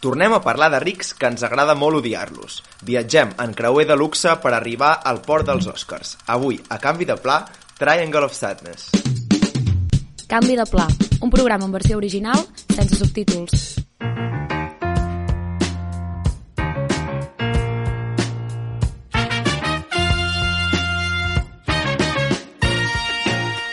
Tornem 0.00 0.32
a 0.32 0.40
parlar 0.40 0.70
de 0.72 0.78
rics 0.80 1.10
que 1.12 1.28
ens 1.28 1.42
agrada 1.44 1.74
molt 1.76 1.98
odiar-los. 1.98 2.62
Viatgem 2.88 3.34
en 3.44 3.52
creuer 3.52 3.84
de 3.84 3.98
luxe 4.00 4.32
per 4.40 4.54
arribar 4.56 4.94
al 5.04 5.20
port 5.26 5.44
dels 5.50 5.68
Oscars. 5.68 6.14
Avui, 6.24 6.56
a 6.72 6.80
canvi 6.80 7.04
de 7.04 7.18
pla, 7.20 7.42
Triangle 7.76 8.24
of 8.24 8.32
Sadness. 8.32 8.88
Canvi 10.30 10.56
de 10.56 10.64
pla, 10.72 10.88
un 11.20 11.28
programa 11.28 11.68
en 11.68 11.76
versió 11.76 12.00
original 12.00 12.40
sense 12.72 12.96
subtítols. 12.96 13.79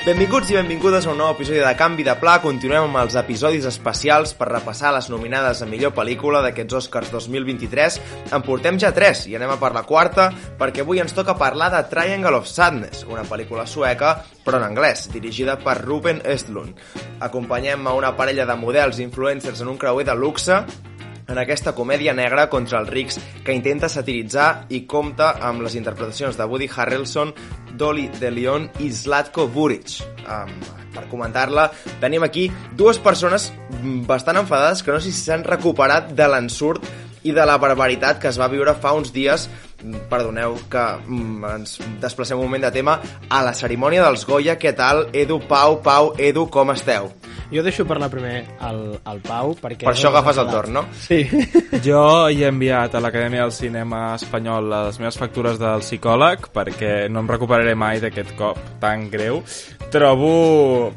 Benvinguts 0.08 0.54
i 0.54 0.56
benvingudes 0.56 1.04
a 1.04 1.10
un 1.12 1.18
nou 1.20 1.34
episodi 1.34 1.58
de 1.60 1.72
Canvi 1.76 2.06
de 2.08 2.14
Pla. 2.16 2.38
Continuem 2.40 2.86
amb 2.86 3.00
els 3.02 3.18
episodis 3.20 3.66
especials 3.68 4.32
per 4.40 4.46
repassar 4.48 4.94
les 4.96 5.10
nominades 5.12 5.60
a 5.60 5.68
millor 5.68 5.92
pel·lícula 5.98 6.40
d'aquests 6.46 6.78
Oscars 6.80 7.12
2023. 7.12 7.98
En 8.32 8.46
portem 8.46 8.80
ja 8.80 8.94
tres 8.96 9.26
i 9.28 9.36
anem 9.36 9.52
a 9.52 9.60
per 9.60 9.74
la 9.76 9.84
quarta 9.84 10.30
perquè 10.56 10.86
avui 10.86 11.04
ens 11.04 11.12
toca 11.12 11.36
parlar 11.36 11.74
de 11.76 11.84
Triangle 11.92 12.40
of 12.40 12.48
Sadness, 12.48 13.04
una 13.12 13.28
pel·lícula 13.28 13.68
sueca 13.68 14.14
però 14.46 14.62
en 14.62 14.70
anglès, 14.70 15.10
dirigida 15.12 15.58
per 15.60 15.82
Ruben 15.82 16.24
Östlund. 16.24 16.80
Acompanyem 17.28 17.92
a 17.92 18.00
una 18.00 18.16
parella 18.16 18.48
de 18.48 18.56
models 18.56 19.02
i 19.02 19.10
influencers 19.10 19.60
en 19.60 19.76
un 19.76 19.82
creuer 19.82 20.08
de 20.08 20.16
luxe 20.16 20.64
en 21.28 21.38
aquesta 21.42 21.74
comèdia 21.76 22.14
negra 22.16 22.48
contra 22.50 22.80
els 22.82 22.90
rics 22.90 23.20
que 23.46 23.56
intenta 23.56 23.90
satiritzar 23.92 24.68
i 24.74 24.86
compta 24.90 25.34
amb 25.44 25.64
les 25.66 25.76
interpretacions 25.76 26.38
de 26.40 26.48
Woody 26.48 26.70
Harrelson, 26.74 27.34
Dolly 27.78 28.08
de 28.20 28.32
Leon 28.32 28.70
i 28.84 28.90
Zlatko 28.92 29.48
Buric. 29.52 30.00
Um, 30.26 30.54
per 30.96 31.06
comentar-la, 31.12 31.68
tenim 32.02 32.26
aquí 32.26 32.48
dues 32.76 32.98
persones 32.98 33.52
bastant 34.08 34.42
enfadades 34.42 34.82
que 34.82 34.96
no 34.96 35.02
sé 35.04 35.12
si 35.12 35.28
s'han 35.28 35.46
recuperat 35.46 36.10
de 36.18 36.28
l'ensurt 36.32 36.88
i 37.28 37.34
de 37.36 37.46
la 37.46 37.58
barbaritat 37.62 38.22
que 38.22 38.32
es 38.32 38.40
va 38.40 38.50
viure 38.50 38.74
fa 38.80 38.96
uns 38.98 39.12
dies 39.14 39.48
perdoneu 40.10 40.56
que 40.72 40.84
mm, 41.06 41.50
ens 41.54 41.78
desplacem 42.02 42.40
un 42.40 42.48
moment 42.48 42.66
de 42.66 42.72
tema 42.74 42.98
a 43.30 43.44
la 43.46 43.54
cerimònia 43.54 44.06
dels 44.08 44.26
Goya, 44.26 44.58
què 44.58 44.74
tal? 44.76 45.06
Edu, 45.14 45.40
Pau, 45.48 45.82
Pau, 45.86 46.14
Edu, 46.18 46.48
com 46.50 46.74
esteu? 46.74 47.12
Jo 47.52 47.64
deixo 47.66 47.86
parlar 47.88 48.10
primer 48.14 48.44
al, 48.60 48.82
al 49.08 49.22
Pau, 49.26 49.54
perquè... 49.60 49.86
Per 49.86 49.94
això 49.94 50.12
agafes 50.12 50.42
el 50.44 50.52
torn, 50.52 50.80
no? 50.80 50.86
Sí. 51.08 51.24
Jo 51.88 52.02
hi 52.32 52.42
he 52.44 52.50
enviat 52.50 52.96
a 52.96 53.02
l'Acadèmia 53.04 53.44
del 53.46 53.54
Cinema 53.56 54.02
Espanyol 54.16 54.72
les 54.72 54.98
meves 55.02 55.20
factures 55.20 55.60
del 55.62 55.84
psicòleg 55.86 56.50
perquè 56.56 56.94
no 57.12 57.24
em 57.24 57.30
recuperaré 57.30 57.76
mai 57.78 58.02
d'aquest 58.04 58.34
cop 58.40 58.60
tan 58.82 59.08
greu. 59.14 59.44
Trobo 59.94 60.92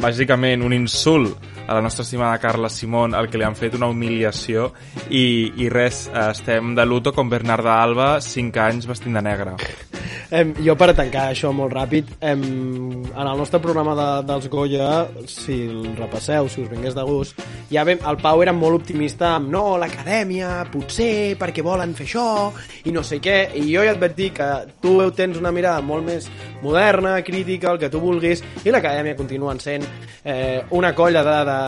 bàsicament 0.00 0.62
un 0.64 0.74
insult 0.74 1.36
a 1.66 1.74
la 1.74 1.80
nostra 1.80 2.02
estimada 2.02 2.38
Carla 2.38 2.68
Simón 2.68 3.14
el 3.14 3.28
que 3.30 3.38
li 3.38 3.46
han 3.46 3.58
fet 3.58 3.76
una 3.78 3.90
humiliació 3.92 4.70
i, 5.08 5.52
i 5.62 5.68
res, 5.70 6.08
estem 6.10 6.74
de 6.74 6.86
luto 6.86 7.14
com 7.14 7.30
Bernarda 7.30 7.78
Alba 7.82 8.10
5 8.24 8.66
anys 8.66 8.90
vestint 8.90 9.18
de 9.20 9.22
negre 9.22 9.54
Em, 10.30 10.52
jo 10.62 10.76
per 10.78 10.92
tancar 10.94 11.24
això 11.32 11.50
molt 11.50 11.72
ràpid, 11.74 12.12
em, 12.22 12.42
en 13.10 13.26
el 13.26 13.38
nostre 13.40 13.58
programa 13.58 13.96
de, 13.98 14.08
dels 14.28 14.46
Goya, 14.52 14.90
si 15.26 15.56
el 15.66 15.88
repasseu, 15.98 16.46
si 16.48 16.62
us 16.62 16.70
vingués 16.70 16.94
de 16.94 17.02
gust, 17.02 17.40
ja 17.70 17.82
vam, 17.86 17.98
el 18.06 18.18
Pau 18.22 18.42
era 18.44 18.52
molt 18.54 18.78
optimista 18.78 19.32
amb 19.40 19.50
no, 19.50 19.64
l'acadèmia, 19.82 20.52
potser, 20.70 21.34
perquè 21.40 21.64
volen 21.66 21.96
fer 21.98 22.06
això, 22.06 22.26
i 22.86 22.94
no 22.94 23.02
sé 23.06 23.18
què, 23.22 23.40
i 23.58 23.64
jo 23.72 23.82
ja 23.82 23.96
et 23.96 24.00
vaig 24.02 24.14
dir 24.14 24.30
que 24.36 24.48
tu 24.82 24.94
tens 25.18 25.38
una 25.40 25.50
mirada 25.50 25.82
molt 25.82 26.06
més 26.06 26.28
moderna, 26.62 27.16
crítica, 27.26 27.72
el 27.74 27.80
que 27.82 27.90
tu 27.90 27.98
vulguis, 28.02 28.44
i 28.62 28.70
l'acadèmia 28.70 29.16
continuen 29.18 29.58
sent 29.58 29.82
eh, 30.22 30.62
una 30.70 30.94
colla 30.94 31.24
de, 31.26 31.36
de 31.50 31.58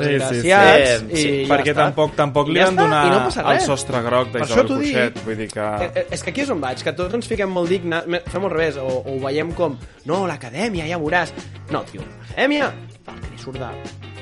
Sí, 0.00 0.04
sí, 0.04 0.12
desgraciats, 0.18 1.00
sí, 1.00 1.10
i 1.10 1.22
sí, 1.22 1.32
ja 1.46 1.54
perquè 1.54 1.72
està. 1.72 1.86
tampoc 1.86 2.14
tampoc 2.18 2.48
li 2.52 2.60
ja 2.60 2.68
han 2.68 2.76
donat 2.76 3.10
no 3.10 3.50
el 3.54 3.60
sostre 3.64 4.00
groc 4.04 4.30
d'Isabel 4.34 4.68
t'ho 4.68 4.78
dic. 4.80 4.92
Cuixet 4.92 5.20
vull 5.24 5.38
dir 5.40 5.48
que... 5.52 5.66
Eh, 5.86 5.90
eh, 6.02 6.06
És 6.10 6.24
que 6.24 6.34
aquí 6.34 6.44
és 6.44 6.50
on 6.52 6.60
vaig, 6.62 6.82
que 6.84 6.94
tots 6.96 7.16
ens 7.16 7.28
fiquem 7.30 7.50
molt 7.54 7.70
dignes, 7.70 8.09
fem 8.18 8.44
al 8.44 8.52
revés, 8.52 8.76
o, 8.80 8.86
o 9.00 9.16
ho 9.16 9.18
veiem 9.22 9.52
com, 9.56 9.78
no, 10.08 10.26
l'acadèmia, 10.26 10.88
ja 10.90 11.00
veuràs. 11.00 11.34
No, 11.70 11.84
tio, 11.90 12.02
l'acadèmia 12.02 12.72
fa 13.04 13.16
que 13.20 13.30
li 13.30 13.38
surt 13.38 13.58
de... 13.60 13.72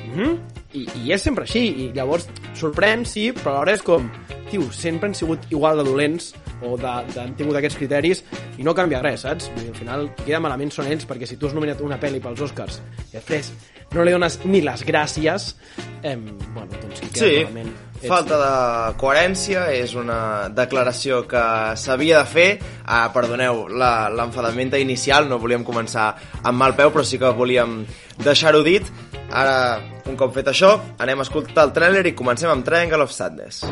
Mm 0.09 0.15
-hmm. 0.19 0.58
I, 0.77 0.83
I 1.05 1.12
és 1.17 1.23
sempre 1.25 1.47
així, 1.47 1.62
i 1.87 1.87
llavors 1.97 2.27
sorprèn, 2.59 3.06
sí, 3.09 3.31
però 3.33 3.55
alhora 3.56 3.73
és 3.79 3.83
com, 3.87 4.11
tio, 4.51 4.67
sempre 4.73 5.09
han 5.09 5.15
sigut 5.17 5.47
igual 5.51 5.81
de 5.81 5.84
dolents 5.89 6.34
o 6.61 6.75
de, 6.77 6.93
de, 7.15 7.21
han 7.23 7.33
tingut 7.39 7.56
aquests 7.56 7.79
criteris 7.79 8.21
i 8.59 8.67
no 8.67 8.75
canvia 8.77 9.01
res, 9.01 9.23
saps? 9.25 9.49
Dir, 9.56 9.69
al 9.71 9.79
final, 9.79 10.09
queda 10.27 10.41
malament 10.45 10.73
són 10.75 10.91
ells, 10.91 11.06
perquè 11.09 11.25
si 11.31 11.39
tu 11.41 11.49
has 11.49 11.55
nominat 11.56 11.81
una 11.81 11.97
pel·li 12.03 12.21
pels 12.21 12.41
Oscars 12.45 12.81
i 13.09 13.15
després 13.17 13.53
no 13.95 14.05
li 14.05 14.12
dones 14.12 14.37
ni 14.45 14.61
les 14.61 14.83
gràcies, 14.84 15.55
eh, 16.05 16.17
bueno, 16.19 16.69
doncs 16.83 17.00
queda 17.00 17.23
Sí, 17.25 17.37
malament 17.47 17.71
ets 17.99 18.06
falta 18.12 18.37
de 18.39 18.50
coherència, 19.00 19.62
és 19.75 19.95
una 19.99 20.49
declaració 20.55 21.23
que 21.27 21.41
s'havia 21.81 22.21
de 22.21 22.29
fer. 22.31 22.49
Ah, 22.85 23.09
perdoneu 23.15 23.65
la- 23.73 24.11
l'enfadament 24.12 24.77
inicial, 24.79 25.27
no 25.29 25.39
volíem 25.41 25.65
començar 25.65 26.12
amb 26.43 26.59
mal 26.61 26.77
peu, 26.77 26.93
però 26.95 27.03
sí 27.05 27.19
que 27.19 27.33
volíem 27.35 27.81
deixar-ho 28.23 28.62
dit. 28.62 28.85
Ara, 29.31 29.81
un 30.09 30.16
cop 30.16 30.33
fet 30.34 30.49
això, 30.49 30.71
anem 30.99 31.21
a 31.21 31.25
escoltar 31.27 31.66
el 31.69 31.72
tràiler 31.77 32.05
i 32.09 32.15
comencem 32.16 32.49
amb 32.50 32.65
Triangle 32.65 33.03
of 33.05 33.12
Sadness. 33.12 33.62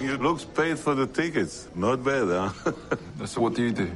It 0.00 0.22
looks 0.24 0.44
paid 0.44 0.78
for 0.78 0.94
the 0.94 1.06
tickets. 1.06 1.68
Not 1.74 2.02
bad, 2.02 2.28
huh? 2.28 2.72
So 3.26 3.42
what 3.42 3.54
do 3.54 3.62
you 3.62 3.72
do? 3.72 3.90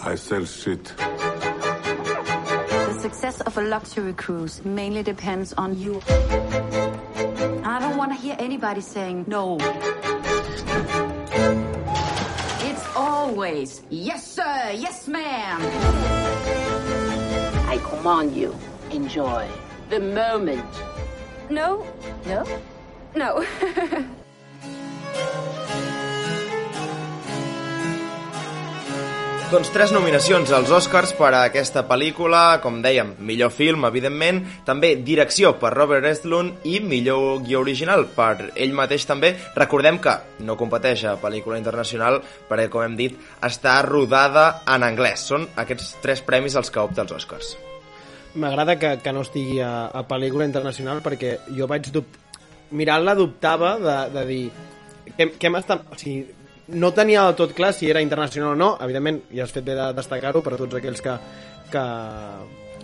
I 0.00 0.14
sell 0.16 0.44
shit. 0.46 0.84
The 0.96 2.98
success 3.02 3.40
of 3.42 3.56
a 3.58 3.62
luxury 3.62 4.14
cruise 4.14 4.64
mainly 4.64 5.02
depends 5.02 5.52
on 5.54 5.78
you. 5.78 6.00
I 7.64 7.78
don't 7.80 7.96
want 7.98 8.12
to 8.12 8.18
hear 8.18 8.34
anybody 8.38 8.80
saying 8.80 9.26
no. 9.28 9.58
It's 12.64 12.86
always 12.96 13.82
yes, 13.90 14.26
sir, 14.26 14.72
yes, 14.74 15.06
ma'am. 15.06 15.60
I 17.68 17.78
command 17.84 18.34
you, 18.34 18.56
enjoy 18.92 19.46
the 19.88 20.00
moment. 20.00 20.82
No, 21.48 21.84
no, 22.26 22.44
no. 23.14 23.44
Doncs 29.50 29.72
tres 29.74 29.90
nominacions 29.90 30.52
als 30.54 30.68
Oscars 30.70 31.10
per 31.18 31.32
a 31.34 31.40
aquesta 31.48 31.82
pel·lícula, 31.88 32.60
com 32.62 32.76
dèiem, 32.84 33.16
millor 33.26 33.50
film, 33.50 33.82
evidentment, 33.88 34.44
també 34.62 34.92
direcció 35.02 35.56
per 35.58 35.72
Robert 35.74 36.06
Estlund 36.06 36.68
i 36.70 36.76
millor 36.78 37.40
guió 37.42 37.64
original 37.64 38.04
per 38.14 38.52
ell 38.54 38.76
mateix 38.78 39.08
també. 39.10 39.32
Recordem 39.56 39.98
que 39.98 40.14
no 40.46 40.54
competeix 40.60 41.02
a 41.02 41.16
pel·lícula 41.18 41.58
internacional 41.58 42.20
perquè, 42.46 42.68
com 42.70 42.84
hem 42.84 42.94
dit, 43.00 43.18
està 43.42 43.74
rodada 43.82 44.60
en 44.70 44.86
anglès. 44.86 45.26
Són 45.32 45.48
aquests 45.58 45.96
tres 45.98 46.22
premis 46.22 46.54
als 46.54 46.70
que 46.70 46.86
opta 46.86 47.02
els 47.02 47.18
Oscars. 47.18 47.50
M'agrada 48.34 48.76
que, 48.78 48.96
que 49.02 49.12
no 49.12 49.24
estigui 49.26 49.58
a, 49.64 49.88
a 49.90 50.04
pel·lícula 50.06 50.46
internacional 50.46 51.00
perquè 51.02 51.38
jo 51.56 51.66
vaig 51.70 51.90
dub... 51.94 52.18
mirant-la 52.70 53.16
dubtava 53.18 53.72
de, 53.82 53.96
de 54.14 54.26
dir 54.28 54.42
què, 55.16 55.32
què 55.40 55.50
m'està... 55.50 55.80
O 55.90 55.98
sigui, 55.98 56.28
no 56.70 56.92
tenia 56.94 57.24
del 57.26 57.34
tot 57.38 57.54
clar 57.56 57.72
si 57.74 57.90
era 57.90 58.02
internacional 58.02 58.54
o 58.54 58.58
no, 58.58 58.70
evidentment, 58.84 59.24
ja 59.34 59.42
has 59.42 59.54
fet 59.54 59.66
bé 59.66 59.74
de 59.74 59.88
destacar-ho 59.96 60.42
per 60.46 60.54
a 60.54 60.60
tots 60.60 60.78
aquells 60.78 61.02
que, 61.02 61.16
que, 61.72 61.84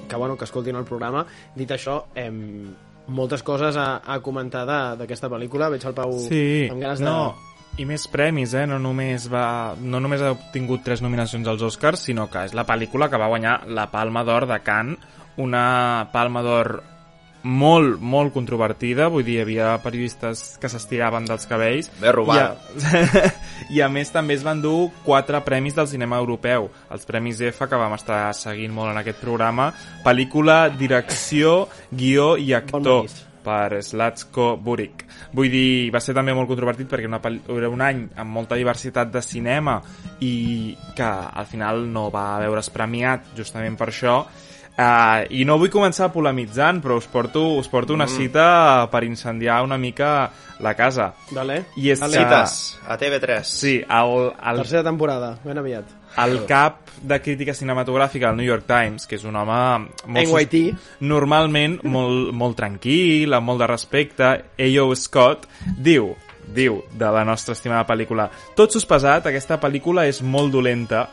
que, 0.08 0.16
bueno, 0.16 0.36
que 0.36 0.48
escoltin 0.48 0.76
el 0.76 0.88
programa. 0.88 1.22
Dit 1.54 1.70
això, 1.76 2.00
em, 2.18 2.74
moltes 3.06 3.44
coses 3.46 3.78
a, 3.78 4.00
a 4.02 4.18
comentar 4.24 4.64
d'aquesta 4.98 5.30
pel·lícula. 5.30 5.70
Veig 5.70 5.86
el 5.86 5.94
Pau 5.94 6.16
Sí, 6.26 6.66
amb 6.70 6.82
ganes 6.82 7.02
de... 7.02 7.06
no, 7.06 7.36
i 7.78 7.84
més 7.84 8.06
premis, 8.10 8.54
eh? 8.56 8.64
No 8.66 8.78
només, 8.82 9.28
va, 9.32 9.76
no 9.78 10.00
només 10.02 10.22
ha 10.24 10.32
obtingut 10.34 10.84
tres 10.86 11.02
nominacions 11.04 11.46
als 11.48 11.62
Oscars, 11.66 12.06
sinó 12.08 12.26
que 12.32 12.46
és 12.48 12.56
la 12.56 12.66
pel·lícula 12.66 13.10
que 13.12 13.20
va 13.20 13.30
guanyar 13.30 13.60
la 13.68 13.90
Palma 13.92 14.24
d'Or 14.26 14.48
de 14.50 14.58
Cannes, 14.64 15.14
una 15.42 16.08
Palma 16.12 16.42
d'Or 16.44 16.76
molt, 17.47 18.00
molt 18.02 18.34
controvertida, 18.34 19.06
vull 19.12 19.24
dir, 19.24 19.38
hi 19.38 19.44
havia 19.44 19.69
periodistes 19.82 20.56
que 20.60 20.69
s'estiraven 20.69 21.28
dels 21.28 21.47
cabells. 21.48 21.91
Ben 22.00 22.12
robada. 22.15 22.56
I 22.74 22.88
a, 22.91 23.30
I 23.78 23.84
a 23.86 23.91
més 23.92 24.10
també 24.12 24.36
es 24.36 24.44
van 24.44 24.60
dur 24.62 24.91
quatre 25.06 25.41
premis 25.47 25.77
del 25.77 25.88
cinema 25.88 26.18
europeu, 26.22 26.68
els 26.91 27.06
Premis 27.09 27.41
EFA 27.41 27.71
que 27.71 27.80
vam 27.80 27.94
estar 27.97 28.21
seguint 28.36 28.74
molt 28.74 28.92
en 28.92 29.00
aquest 29.00 29.22
programa, 29.22 29.71
pel·lícula, 30.04 30.66
direcció, 30.74 31.68
guió 31.91 32.34
i 32.36 32.53
actor 32.56 33.06
país. 33.06 33.22
per 33.47 33.78
Slatko 33.84 34.56
Buric. 34.59 35.06
Vull 35.36 35.53
dir, 35.53 35.92
va 35.94 36.03
ser 36.03 36.16
també 36.18 36.34
molt 36.34 36.50
controvertit 36.50 36.91
perquè 36.91 37.06
una 37.06 37.22
era 37.22 37.71
un 37.71 37.84
any 37.84 38.03
amb 38.18 38.34
molta 38.41 38.59
diversitat 38.59 39.15
de 39.15 39.22
cinema 39.22 39.78
i 40.18 40.74
que 40.98 41.06
al 41.06 41.47
final 41.47 41.86
no 41.92 42.09
va 42.10 42.41
veure's 42.42 42.72
premiat 42.74 43.30
justament 43.38 43.78
per 43.78 43.92
això 43.92 44.18
Uh, 44.76 45.24
I 45.32 45.44
no 45.48 45.56
vull 45.56 45.70
començar 45.72 46.10
polemitzant, 46.12 46.82
però 46.84 46.98
us 47.00 47.06
porto, 47.08 47.54
us 47.56 47.68
porto 47.72 47.94
una 47.96 48.06
cita 48.06 48.86
per 48.92 49.04
incendiar 49.04 49.62
una 49.64 49.78
mica 49.78 50.30
la 50.60 50.74
casa. 50.76 51.14
Vale? 51.30 51.62
I 51.76 51.90
és 51.94 52.00
que- 52.00 52.10
Cites 52.12 52.78
a 52.86 52.98
TV3. 52.98 53.40
Sí, 53.44 53.78
el, 53.88 54.32
el, 54.36 54.56
Tercera 54.64 54.82
temporada, 54.84 55.38
ben 55.44 55.56
aviat. 55.58 55.84
el 56.18 56.44
cap 56.46 56.78
de 57.00 57.20
crítica 57.22 57.52
cinematogràfica 57.54 58.28
del 58.28 58.36
New 58.36 58.46
York 58.46 58.64
Times, 58.66 59.06
que 59.06 59.16
és 59.16 59.24
un 59.24 59.36
home 59.36 59.88
molt, 60.06 60.28
NYT. 60.28 60.76
normalment 61.00 61.80
molt, 61.84 62.32
molt 62.32 62.56
tranquil, 62.56 63.32
amb 63.36 63.46
molt 63.46 63.60
de 63.60 63.66
respecte, 63.66 64.24
A.O. 64.58 64.94
Scott, 64.96 65.46
diu, 65.76 66.14
diu 66.46 66.82
de 66.92 67.10
la 67.10 67.24
nostra 67.24 67.52
estimada 67.56 67.84
pel·lícula 67.86 68.28
tot 68.54 68.70
sospesat, 68.72 69.26
aquesta 69.26 69.58
pel·lícula 69.60 70.06
és 70.06 70.22
molt 70.22 70.52
dolenta, 70.52 71.08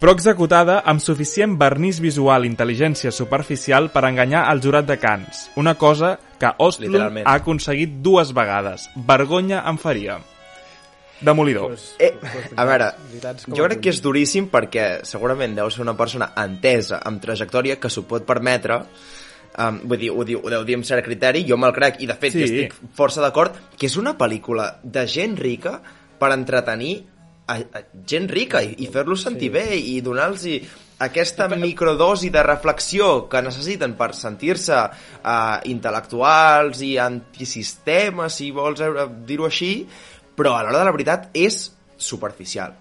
però 0.00 0.14
executada 0.16 0.78
amb 0.88 1.02
suficient 1.04 1.58
vernís 1.60 1.98
visual 2.00 2.46
i 2.46 2.48
intel·ligència 2.48 3.12
superficial 3.12 3.90
per 3.92 4.06
enganyar 4.08 4.46
el 4.48 4.62
jurat 4.64 4.88
de 4.88 4.96
Cans. 4.98 5.50
Una 5.60 5.74
cosa 5.76 6.14
que 6.40 6.48
Ostlund 6.56 6.94
Literalment. 6.94 7.28
ha 7.28 7.34
aconseguit 7.42 8.00
dues 8.00 8.32
vegades. 8.32 8.88
Vergonya 8.96 9.60
em 9.68 9.76
faria. 9.76 10.16
Demolidor. 11.20 11.68
Pues, 11.68 11.94
Eh, 11.98 12.14
pues, 12.18 12.48
a 12.56 12.64
veure, 12.64 12.94
jo 13.46 13.64
crec 13.66 13.82
que 13.82 13.92
és 13.92 14.00
duríssim 14.00 14.48
perquè 14.48 15.04
segurament 15.04 15.54
deu 15.54 15.68
ser 15.68 15.82
una 15.84 15.96
persona 15.96 16.32
entesa, 16.34 17.02
amb 17.04 17.20
trajectòria, 17.20 17.76
que 17.76 17.90
s'ho 17.90 18.06
pot 18.08 18.24
permetre, 18.24 18.80
um, 19.58 19.80
vull 19.84 19.98
dir, 19.98 20.10
ho, 20.10 20.24
diu, 20.24 20.40
ho 20.40 20.48
deu 20.48 20.64
dir 20.64 20.78
amb 20.80 20.88
cert 20.88 21.04
criteri, 21.04 21.44
jo 21.44 21.58
me'l 21.60 21.76
crec, 21.76 22.00
i 22.00 22.08
de 22.08 22.16
fet 22.16 22.32
sí. 22.32 22.42
estic 22.48 22.74
força 22.96 23.20
d'acord, 23.20 23.52
que 23.76 23.84
és 23.84 23.96
una 24.00 24.16
pel·lícula 24.16 24.78
de 24.82 25.04
gent 25.06 25.36
rica 25.36 25.82
per 26.18 26.32
entretenir 26.32 27.02
a, 27.50 27.56
a 27.58 27.82
gent 28.06 28.28
rica 28.30 28.62
i, 28.62 28.76
i 28.84 28.88
fer-los 28.92 29.26
sentir 29.26 29.50
sí. 29.50 29.54
bé 29.58 29.66
i 29.76 29.98
donar-los 30.04 30.46
aquesta 31.00 31.48
microdosi 31.48 32.28
de 32.30 32.42
reflexió 32.44 33.28
que 33.32 33.40
necessiten 33.42 33.94
per 33.96 34.10
sentir-se 34.16 34.76
uh, 34.76 35.56
intel·lectuals 35.70 36.82
i 36.84 36.92
antisistemes, 37.00 38.36
si 38.36 38.50
vols 38.52 38.82
dir-ho 39.24 39.48
així, 39.48 39.72
però 40.36 40.58
a 40.58 40.66
l'hora 40.66 40.82
de 40.82 40.88
la 40.90 40.94
veritat 40.94 41.30
és 41.32 41.62
superficial. 41.96 42.76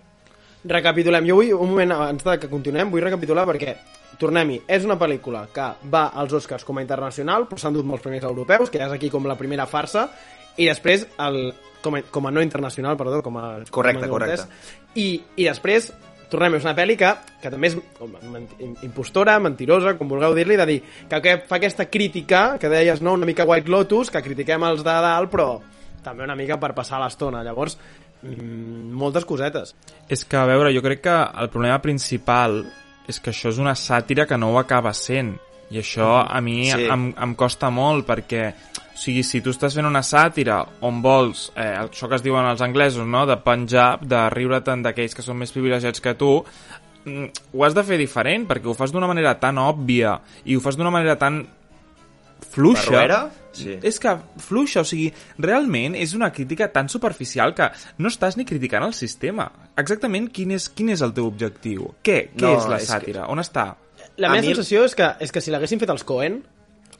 Recapitulem. 0.67 1.29
Jo 1.29 1.39
vull, 1.39 1.53
un 1.55 1.71
moment 1.71 1.95
abans 1.95 2.27
de 2.27 2.35
que 2.41 2.51
continuem, 2.51 2.91
vull 2.91 3.05
recapitular 3.05 3.45
perquè, 3.47 3.77
tornem-hi, 4.19 4.59
és 4.67 4.83
una 4.83 4.99
pel·lícula 4.99 5.45
que 5.55 5.69
va 5.87 6.09
als 6.11 6.35
Oscars 6.35 6.67
com 6.67 6.79
a 6.79 6.83
internacional, 6.83 7.47
però 7.47 7.61
s'han 7.61 7.79
dut 7.79 7.87
molts 7.87 8.03
premis 8.03 8.27
europeus, 8.27 8.67
que 8.67 8.81
ja 8.81 8.91
és 8.91 8.97
aquí 8.97 9.07
com 9.13 9.31
la 9.31 9.39
primera 9.39 9.67
farsa, 9.71 10.09
i 10.59 10.67
després, 10.67 11.07
el, 11.23 11.53
com, 11.83 11.97
a, 11.97 12.03
com 12.11 12.27
a 12.27 12.31
no 12.31 12.43
internacional, 12.43 12.97
perdó, 12.99 13.21
com 13.25 13.37
a... 13.39 13.47
Correcte, 13.69 14.05
com 14.05 14.09
a 14.09 14.13
correcte. 14.17 14.45
I, 14.95 15.09
I 15.37 15.47
després, 15.47 15.91
tornem 16.29 16.59
és 16.59 16.65
una 16.65 16.75
pel·li 16.77 16.95
que, 16.99 17.09
que 17.41 17.51
també 17.51 17.71
és 17.71 17.77
impostora, 18.85 19.37
mentirosa, 19.41 19.95
com 19.97 20.11
vulgueu 20.11 20.35
dir-li, 20.37 20.57
de 20.59 20.67
dir 20.69 20.79
que, 20.83 21.21
que 21.25 21.35
fa 21.49 21.57
aquesta 21.57 21.89
crítica, 21.89 22.43
que 22.61 22.71
deies, 22.71 23.01
no, 23.05 23.15
una 23.17 23.27
mica 23.29 23.47
White 23.49 23.71
Lotus, 23.71 24.13
que 24.13 24.23
critiquem 24.25 24.65
els 24.69 24.85
de 24.85 24.97
dalt, 25.05 25.31
però 25.33 25.49
també 26.05 26.25
una 26.27 26.37
mica 26.37 26.59
per 26.61 26.73
passar 26.77 27.01
l'estona. 27.01 27.43
Llavors, 27.43 27.77
mm, 28.21 28.93
moltes 28.95 29.25
cosetes. 29.27 29.75
És 30.07 30.23
que, 30.25 30.37
a 30.37 30.45
veure, 30.49 30.73
jo 30.75 30.85
crec 30.85 31.03
que 31.07 31.17
el 31.43 31.51
problema 31.53 31.81
principal 31.83 32.61
és 33.09 33.17
que 33.19 33.33
això 33.33 33.49
és 33.49 33.57
una 33.57 33.73
sàtira 33.73 34.27
que 34.29 34.37
no 34.37 34.53
ho 34.53 34.59
acaba 34.61 34.93
sent. 34.93 35.35
I 35.69 35.81
això 35.81 36.15
a 36.25 36.39
mi 36.41 36.63
sí. 36.69 36.85
em, 36.89 37.09
em 37.13 37.33
costa 37.37 37.69
molt, 37.73 38.05
perquè 38.07 38.53
o 38.99 39.01
sigui, 39.01 39.21
si 39.23 39.39
tu 39.39 39.53
estàs 39.53 39.71
fent 39.77 39.87
una 39.87 40.01
sàtira 40.03 40.57
on 40.83 40.97
vols, 41.01 41.53
eh, 41.55 41.77
això 41.85 42.09
que 42.11 42.17
es 42.19 42.23
diuen 42.25 42.43
els 42.49 42.59
anglesos, 42.61 43.07
no?, 43.07 43.21
de 43.25 43.37
Punjab, 43.39 44.01
de 44.03 44.25
riure-te'n 44.33 44.81
d'aquells 44.83 45.15
que 45.15 45.23
són 45.23 45.37
més 45.39 45.53
privilegiats 45.55 46.01
que 46.03 46.13
tu, 46.19 46.43
mm, 47.05 47.29
ho 47.55 47.63
has 47.63 47.73
de 47.77 47.83
fer 47.87 47.97
diferent, 47.97 48.43
perquè 48.49 48.67
ho 48.67 48.73
fas 48.75 48.91
d'una 48.91 49.07
manera 49.07 49.37
tan 49.39 49.57
òbvia 49.57 50.17
i 50.43 50.57
ho 50.57 50.59
fas 50.59 50.75
d'una 50.75 50.91
manera 50.91 51.15
tan 51.17 51.45
fluixa. 52.49 52.89
Barruera? 52.91 53.29
Sí. 53.51 53.77
És 53.81 53.99
que 53.99 54.11
fluixa, 54.39 54.81
o 54.81 54.87
sigui, 54.87 55.09
realment 55.41 55.95
és 55.97 56.13
una 56.13 56.29
crítica 56.31 56.67
tan 56.71 56.87
superficial 56.89 57.53
que 57.57 57.69
no 57.97 58.09
estàs 58.11 58.37
ni 58.37 58.45
criticant 58.45 58.83
el 58.85 58.93
sistema. 58.93 59.49
Exactament 59.79 60.29
quin 60.35 60.51
és, 60.55 60.67
quin 60.69 60.89
és 60.93 61.01
el 61.01 61.13
teu 61.13 61.25
objectiu? 61.27 61.93
Què, 62.03 62.31
què 62.35 62.41
No, 62.45 62.57
és 62.57 62.67
la 62.67 62.77
és 62.77 62.85
que- 62.87 62.93
sàtira? 62.93 63.25
On 63.29 63.39
està? 63.39 63.75
La 64.17 64.27
A 64.27 64.31
meva 64.31 64.41
mi- 64.41 64.53
sensació 64.53 64.83
és 64.85 64.93
que, 64.95 65.07
és 65.19 65.31
que 65.31 65.41
si 65.41 65.51
l'haguessin 65.51 65.79
fet 65.79 65.89
els 65.89 66.03
Coen, 66.03 66.43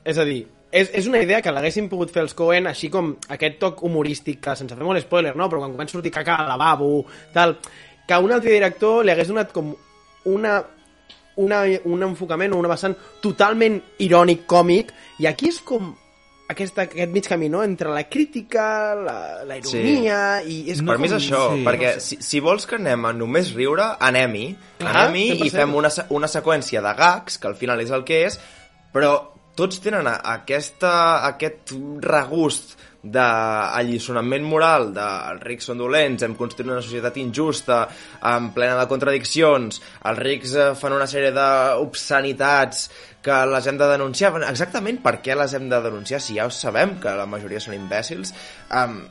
és 0.05 0.17
a 0.17 0.23
dir, 0.25 0.47
és, 0.71 0.89
és 0.93 1.07
una 1.09 1.21
idea 1.23 1.41
que 1.41 1.51
l'haguessin 1.53 1.89
pogut 1.89 2.11
fer 2.13 2.23
els 2.25 2.35
Coen, 2.37 2.67
així 2.69 2.89
com 2.93 3.13
aquest 3.35 3.59
toc 3.61 3.83
humorístic, 3.87 4.41
que 4.43 4.55
sense 4.57 4.75
fer 4.77 4.85
molt 4.85 5.01
spoiler, 5.03 5.35
no? 5.37 5.49
però 5.49 5.63
quan 5.63 5.73
comença 5.73 5.95
a 5.95 5.99
sortir 5.99 6.13
caca 6.13 6.39
al 6.43 6.51
lavabo, 6.51 7.05
tal, 7.33 7.57
que 8.07 8.17
un 8.17 8.33
altre 8.35 8.53
director 8.53 9.05
li 9.05 9.13
hagués 9.13 9.31
donat 9.31 9.53
com 9.55 9.71
una, 10.29 10.59
una, 11.41 11.63
un 11.89 12.05
enfocament 12.11 12.53
o 12.53 12.59
una 12.61 12.71
vessant 12.71 12.95
totalment 13.23 13.79
irònic, 14.05 14.45
còmic, 14.49 14.93
i 15.23 15.29
aquí 15.29 15.49
és 15.49 15.59
com 15.65 15.89
aquesta, 16.49 16.85
aquest 16.87 17.11
mig 17.13 17.27
camí, 17.29 17.49
no?, 17.49 17.61
entre 17.65 17.93
la 17.93 18.05
crítica, 18.09 18.63
la, 18.97 19.17
la 19.45 19.57
ironia, 19.59 20.19
sí. 20.45 20.53
i 20.53 20.73
és 20.73 20.81
per 20.81 20.95
com... 20.95 21.03
mi 21.03 21.09
és 21.09 21.17
això, 21.17 21.43
sí. 21.53 21.65
perquè 21.65 21.95
si, 22.01 22.17
si 22.25 22.41
vols 22.45 22.65
que 22.69 22.79
anem 22.79 23.05
a 23.05 23.13
només 23.13 23.53
riure, 23.57 23.91
anem-hi, 24.05 24.47
anem-hi 24.81 25.27
100%. 25.35 25.45
i 25.45 25.53
fem 25.53 25.75
una, 25.77 25.93
una 26.17 26.29
seqüència 26.29 26.81
de 26.85 26.95
gags, 26.97 27.37
que 27.37 27.49
al 27.49 27.57
final 27.59 27.85
és 27.85 27.93
el 27.93 28.05
que 28.05 28.23
és, 28.29 28.39
però 28.93 29.13
tots 29.59 29.81
tenen 29.83 30.07
aquesta, 30.07 30.91
aquest 31.27 31.73
regust 32.05 32.77
d'alliçonament 32.99 34.43
moral 34.43 34.89
de 34.95 35.05
els 35.31 35.43
rics 35.47 35.69
són 35.69 35.79
dolents, 35.79 36.23
hem 36.23 36.35
construït 36.39 36.71
una 36.71 36.83
societat 36.83 37.19
injusta, 37.21 37.77
en 38.31 38.49
plena 38.55 38.79
de 38.79 38.87
contradiccions, 38.91 39.79
els 40.09 40.19
rics 40.19 40.55
eh, 40.55 40.71
fan 40.79 40.97
una 40.97 41.07
sèrie 41.07 41.31
d'obscenitats 41.35 42.89
que 43.23 43.37
les 43.51 43.67
hem 43.67 43.79
de 43.79 43.87
denunciar. 43.93 44.33
Exactament 44.49 44.99
per 45.03 45.17
què 45.23 45.35
les 45.35 45.55
hem 45.55 45.69
de 45.71 45.79
denunciar 45.83 46.19
si 46.23 46.39
ja 46.39 46.47
ho 46.47 46.53
sabem 46.53 46.97
que 47.03 47.15
la 47.15 47.27
majoria 47.27 47.63
són 47.63 47.77
imbècils? 47.79 48.35
Um, 48.71 49.01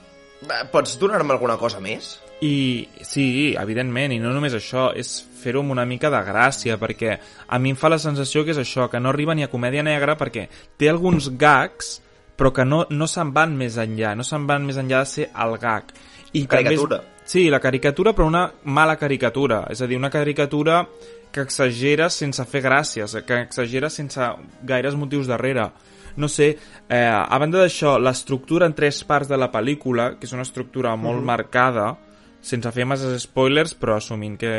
pots 0.73 0.99
donar-me 1.00 1.32
alguna 1.35 1.56
cosa 1.58 1.81
més? 1.81 2.17
I 2.40 2.87
sí, 3.02 3.55
evidentment, 3.58 4.12
i 4.14 4.20
no 4.23 4.31
només 4.31 4.55
això, 4.55 4.93
és 4.94 5.11
fer-ho 5.43 5.64
amb 5.64 5.75
una 5.75 5.85
mica 5.87 6.11
de 6.11 6.20
gràcia, 6.23 6.76
perquè 6.79 7.17
a 7.49 7.58
mi 7.58 7.73
em 7.75 7.79
fa 7.79 7.90
la 7.90 7.99
sensació 7.99 8.44
que 8.46 8.55
és 8.55 8.61
això, 8.62 8.87
que 8.90 9.00
no 9.00 9.11
arriba 9.11 9.35
ni 9.35 9.43
a 9.43 9.50
comèdia 9.50 9.82
negra, 9.82 10.14
perquè 10.19 10.46
té 10.79 10.88
alguns 10.88 11.32
gags, 11.38 11.96
però 12.38 12.52
que 12.55 12.64
no, 12.64 12.85
no 12.90 13.08
se'n 13.11 13.32
van 13.35 13.56
més 13.58 13.76
enllà, 13.82 14.14
no 14.14 14.23
se'n 14.23 14.46
van 14.46 14.64
més 14.67 14.79
enllà 14.79 15.02
de 15.02 15.11
ser 15.11 15.31
el 15.35 15.56
gag. 15.58 15.90
I 16.32 16.46
també 16.46 16.75
és- 16.75 16.79
Caricatura. 16.79 17.02
Sí, 17.29 17.50
la 17.50 17.61
caricatura, 17.61 18.14
però 18.14 18.26
una 18.26 18.46
mala 18.64 18.96
caricatura, 18.96 19.67
és 19.69 19.82
a 19.82 19.87
dir, 19.87 19.99
una 19.99 20.08
caricatura 20.08 20.87
que 21.31 21.43
exagera 21.43 22.08
sense 22.08 22.44
fer 22.49 22.62
gràcies, 22.64 23.19
que 23.26 23.43
exagera 23.43 23.91
sense 23.91 24.31
gaires 24.62 24.94
motius 24.94 25.26
darrere. 25.26 25.67
No 26.19 26.26
sé, 26.29 26.49
eh, 26.88 26.99
a 27.06 27.38
banda 27.38 27.61
d'això, 27.62 27.97
l'estructura 28.03 28.67
en 28.67 28.75
tres 28.75 29.05
parts 29.06 29.31
de 29.31 29.38
la 29.38 29.50
pel·lícula, 29.55 30.17
que 30.19 30.26
és 30.26 30.35
una 30.35 30.43
estructura 30.47 30.97
molt 30.99 31.23
marcada, 31.25 31.93
sense 32.43 32.73
fer 32.75 32.87
masses 32.87 33.23
spoilers, 33.23 33.76
però 33.79 33.97
assumint 33.99 34.37
que 34.41 34.53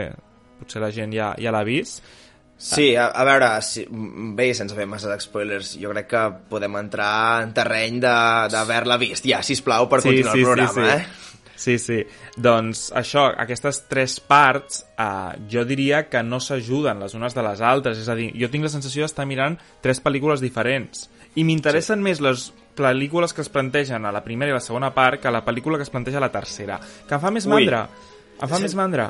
potser 0.59 0.81
la 0.83 0.91
gent 0.95 1.13
ja, 1.15 1.33
ja 1.39 1.51
l'ha 1.51 1.63
vist. 1.67 2.01
Sí, 2.59 2.89
a, 2.99 3.05
a 3.15 3.23
veure, 3.23 3.53
si, 3.63 3.85
mm, 3.87 4.33
bé, 4.35 4.49
sense 4.55 4.75
fer 4.75 4.85
massa 4.87 5.15
spoilers, 5.23 5.77
jo 5.79 5.91
crec 5.93 6.09
que 6.11 6.23
podem 6.51 6.75
entrar 6.75 7.43
en 7.45 7.53
terreny 7.55 8.01
de- 8.03 8.49
d'haver-la 8.51 8.97
vist. 8.99 9.23
Ja, 9.27 9.39
sisplau, 9.43 9.87
per 9.87 10.01
continuar 10.03 10.35
el 10.35 10.43
programa, 10.43 10.73
sí, 10.73 10.81
sí. 10.81 10.97
eh? 10.97 11.27
Sí, 11.59 11.77
sí. 11.77 11.97
Doncs 12.39 12.85
això, 12.95 13.25
aquestes 13.35 13.81
tres 13.91 14.19
parts, 14.23 14.85
eh, 14.97 15.39
jo 15.51 15.65
diria 15.67 16.05
que 16.07 16.21
no 16.23 16.39
s'ajuden 16.39 16.99
les 17.03 17.15
unes 17.19 17.35
de 17.35 17.43
les 17.43 17.59
altres. 17.59 17.97
És 17.99 18.07
a 18.07 18.15
dir, 18.15 18.29
jo 18.35 18.47
tinc 18.51 18.63
la 18.63 18.71
sensació 18.71 19.03
d'estar 19.03 19.25
mirant 19.27 19.57
tres 19.83 19.99
pel·lícules 20.03 20.39
diferents. 20.39 21.09
I 21.35 21.45
m'interessen 21.45 21.99
sí. 21.99 22.05
més 22.07 22.21
les 22.23 22.49
pel·lícules 22.79 23.33
que 23.35 23.43
es 23.43 23.49
plantegen 23.51 24.05
a 24.05 24.13
la 24.15 24.23
primera 24.23 24.53
i 24.53 24.55
la 24.55 24.63
segona 24.63 24.93
part 24.95 25.21
que 25.21 25.31
la 25.31 25.43
pel·lícula 25.45 25.77
que 25.77 25.85
es 25.85 25.91
planteja 25.93 26.17
a 26.17 26.23
la 26.25 26.31
tercera. 26.33 26.79
Que 27.07 27.17
em 27.17 27.21
fa 27.21 27.31
més 27.31 27.45
Ui. 27.45 27.53
mandra. 27.53 27.83
Em 28.39 28.47
fa 28.47 28.59
més 28.63 28.73
mandra. 28.75 29.09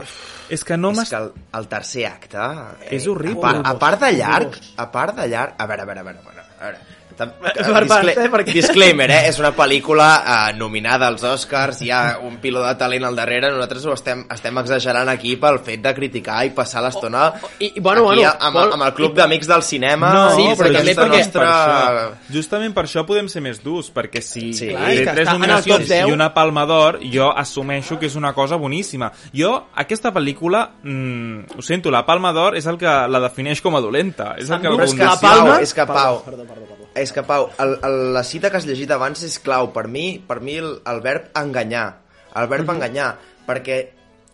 És 0.50 0.64
que 0.66 0.78
no 0.78 0.90
és 0.92 0.98
m'has... 0.98 1.10
que 1.14 1.20
el, 1.22 1.32
el 1.60 1.68
tercer 1.70 2.08
acte... 2.10 2.46
eh, 2.82 2.96
És 2.98 3.06
horrible. 3.08 3.46
A 3.46 3.46
part, 3.46 3.68
a 3.70 3.76
part 3.84 4.06
de 4.08 4.14
llarg, 4.18 4.58
a 4.76 4.88
part 4.92 5.20
de 5.22 5.28
llarg... 5.30 5.54
A 5.58 5.68
veure, 5.70 5.86
a 5.86 5.92
veure, 5.92 6.02
a 6.02 6.08
veure, 6.08 6.24
a 6.24 6.32
veure, 6.32 6.48
a 6.50 6.64
veure. 6.66 6.99
Per 7.40 7.84
eh, 7.84 8.30
perquè- 8.32 8.54
Disclaimer, 8.54 9.10
eh? 9.12 9.20
És 9.30 9.40
una 9.40 9.52
pel·lícula 9.56 10.08
eh, 10.24 10.54
nominada 10.58 11.08
als 11.08 11.24
Oscars, 11.24 11.82
hi 11.84 11.92
ha 11.92 12.18
un 12.24 12.38
piló 12.40 12.64
de 12.66 12.74
talent 12.80 13.04
al 13.06 13.16
darrere, 13.16 13.50
nosaltres 13.52 13.86
ho 13.86 13.94
estem, 13.94 14.26
estem 14.32 14.58
exagerant 14.62 15.10
aquí 15.10 15.36
pel 15.42 15.60
fet 15.66 15.82
de 15.84 15.94
criticar 15.98 16.46
i 16.48 16.52
passar 16.56 16.82
l'estona 16.86 17.34
i- 17.60 17.74
i, 17.76 17.80
bueno, 17.80 18.06
aquí 18.10 18.22
bueno, 18.22 18.34
amb, 18.40 18.56
Pol, 18.56 18.74
amb 18.74 18.84
el 18.88 18.94
club 18.94 19.14
d'amics 19.16 19.48
del 19.48 19.64
cinema. 19.64 20.14
No, 20.14 20.24
sí, 20.36 20.44
i 20.44 20.56
però 20.56 20.72
també 20.78 20.96
perquè- 20.96 21.18
nostra... 21.18 21.42
per 21.44 21.50
això, 21.50 22.34
justament 22.34 22.74
per 22.74 22.86
això 22.86 23.06
podem 23.06 23.28
ser 23.30 23.42
més 23.42 23.62
durs, 23.64 23.92
perquè 23.94 24.22
si 24.22 24.54
Sí. 24.54 24.70
Clar, 24.70 24.90
té 24.96 25.06
tres 25.14 25.30
nominacions 25.34 25.80
top 25.86 25.88
10. 25.90 26.08
i 26.10 26.12
una 26.12 26.34
palma 26.34 26.66
d'or, 26.66 27.00
jo 27.14 27.30
assumeixo 27.36 28.00
que 28.00 28.08
és 28.08 28.16
una 28.16 28.34
cosa 28.34 28.56
boníssima. 28.56 29.12
Jo, 29.34 29.68
aquesta 29.76 30.12
pel·lícula, 30.14 30.66
mm, 30.84 31.58
ho 31.58 31.62
sento, 31.62 31.92
la 31.92 32.06
palma 32.06 32.32
d'or 32.34 32.56
és 32.58 32.66
el 32.66 32.78
que 32.78 32.86
la 32.86 33.20
defineix 33.20 33.62
com 33.62 33.76
a 33.76 33.82
dolenta. 33.82 34.36
És 34.38 34.50
el 34.50 34.62
que 34.62 34.68
és 34.84 34.94
que, 34.94 35.04
La 35.04 35.16
Pau, 35.20 35.38
Palma- 35.46 35.62
és 35.62 35.74
que 35.74 35.86
Pau, 35.86 36.24
Perdó, 36.24 36.44
perdó, 36.44 36.66
perdó. 36.66 36.79
És 37.02 37.14
que 37.16 37.24
Pau, 37.24 37.50
el, 37.60 37.78
el, 37.84 38.00
la 38.14 38.24
cita 38.24 38.50
que 38.52 38.58
has 38.60 38.68
llegit 38.68 38.92
abans 38.92 39.24
és 39.24 39.40
clau. 39.44 39.72
Per 39.76 39.88
mi, 39.88 40.20
per 40.20 40.40
mi 40.42 40.58
el, 40.62 40.76
el 40.88 41.02
verb 41.06 41.32
enganyar. 41.40 41.88
El 42.36 42.48
verb 42.52 42.68
Mhm. 42.68 42.76
enganyar. 42.76 43.10
Perquè 43.48 43.80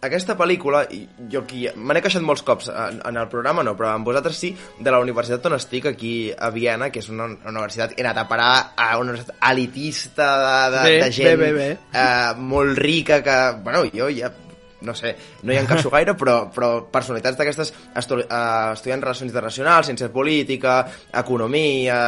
aquesta 0.06 0.36
pel·lícula, 0.38 0.84
jo 1.32 1.40
aquí 1.42 1.66
me 1.76 1.96
n'he 1.96 2.02
queixat 2.04 2.22
molts 2.22 2.44
cops 2.46 2.68
en, 2.70 3.00
en 3.08 3.18
el 3.18 3.28
programa, 3.32 3.64
no, 3.64 3.74
però 3.78 3.94
amb 3.96 4.06
vosaltres 4.06 4.38
sí, 4.38 4.52
de 4.78 4.92
la 4.92 5.00
universitat 5.02 5.46
on 5.50 5.56
estic, 5.58 5.88
aquí 5.90 6.32
a 6.38 6.52
Viena, 6.54 6.92
que 6.92 7.00
és 7.02 7.10
una, 7.10 7.26
una 7.26 7.56
universitat, 7.56 7.96
he 7.98 8.04
anat 8.04 8.20
a 8.22 8.28
parar 8.30 8.52
a 8.76 8.92
una 9.00 9.16
universitat 9.16 9.40
elitista 9.50 10.28
de, 10.70 10.78
de, 10.78 10.84
Bé, 10.84 10.98
de 11.06 11.12
gent 11.12 11.28
bé, 11.28 11.36
bé, 11.38 11.52
bé. 11.54 11.70
Eh, 11.94 12.34
molt 12.38 12.78
rica 12.78 13.24
que, 13.24 13.38
bueno, 13.64 13.86
jo 13.96 14.10
ja 14.14 14.32
no 14.86 14.94
sé, 14.94 15.16
no 15.42 15.54
hi 15.54 15.58
encaixo 15.58 15.90
gaire, 15.90 16.14
però, 16.14 16.52
però 16.54 16.86
personalitats 16.94 17.40
d'aquestes 17.40 17.74
estu 17.98 18.20
eh, 18.22 18.74
estudiant 18.76 19.02
relacions 19.02 19.32
internacionals, 19.32 19.88
ciència 19.90 20.12
política, 20.14 20.84
economia... 21.24 22.02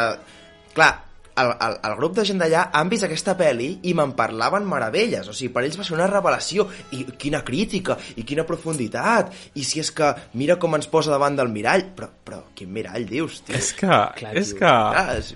Clar, 0.77 0.91
el, 1.37 1.51
el, 1.61 1.75
el 1.89 1.95
grup 1.97 2.15
de 2.17 2.25
gent 2.25 2.41
d'allà 2.41 2.67
han 2.77 2.89
vist 2.89 3.05
aquesta 3.05 3.35
pel·li 3.37 3.69
i 3.89 3.93
me'n 3.97 4.13
parlaven 4.17 4.65
meravelles. 4.69 5.29
O 5.29 5.35
sigui, 5.37 5.51
per 5.53 5.63
ells 5.65 5.77
va 5.79 5.85
ser 5.87 5.95
una 5.97 6.09
revelació. 6.09 6.67
I 6.97 7.03
quina 7.21 7.43
crítica, 7.45 7.97
i 8.17 8.25
quina 8.27 8.45
profunditat. 8.47 9.33
I 9.57 9.65
si 9.67 9.81
és 9.83 9.91
que 9.93 10.11
mira 10.37 10.57
com 10.61 10.77
ens 10.77 10.89
posa 10.89 11.13
davant 11.13 11.37
del 11.37 11.53
mirall. 11.53 11.89
Però, 11.97 12.09
però 12.25 12.43
quin 12.57 12.73
mirall 12.73 13.05
dius, 13.09 13.41
tio? 13.45 13.57
És 13.57 13.73
que... 13.77 13.99
és 14.33 14.55
que... 14.57 14.71
Ah, 14.71 15.17
és... 15.17 15.35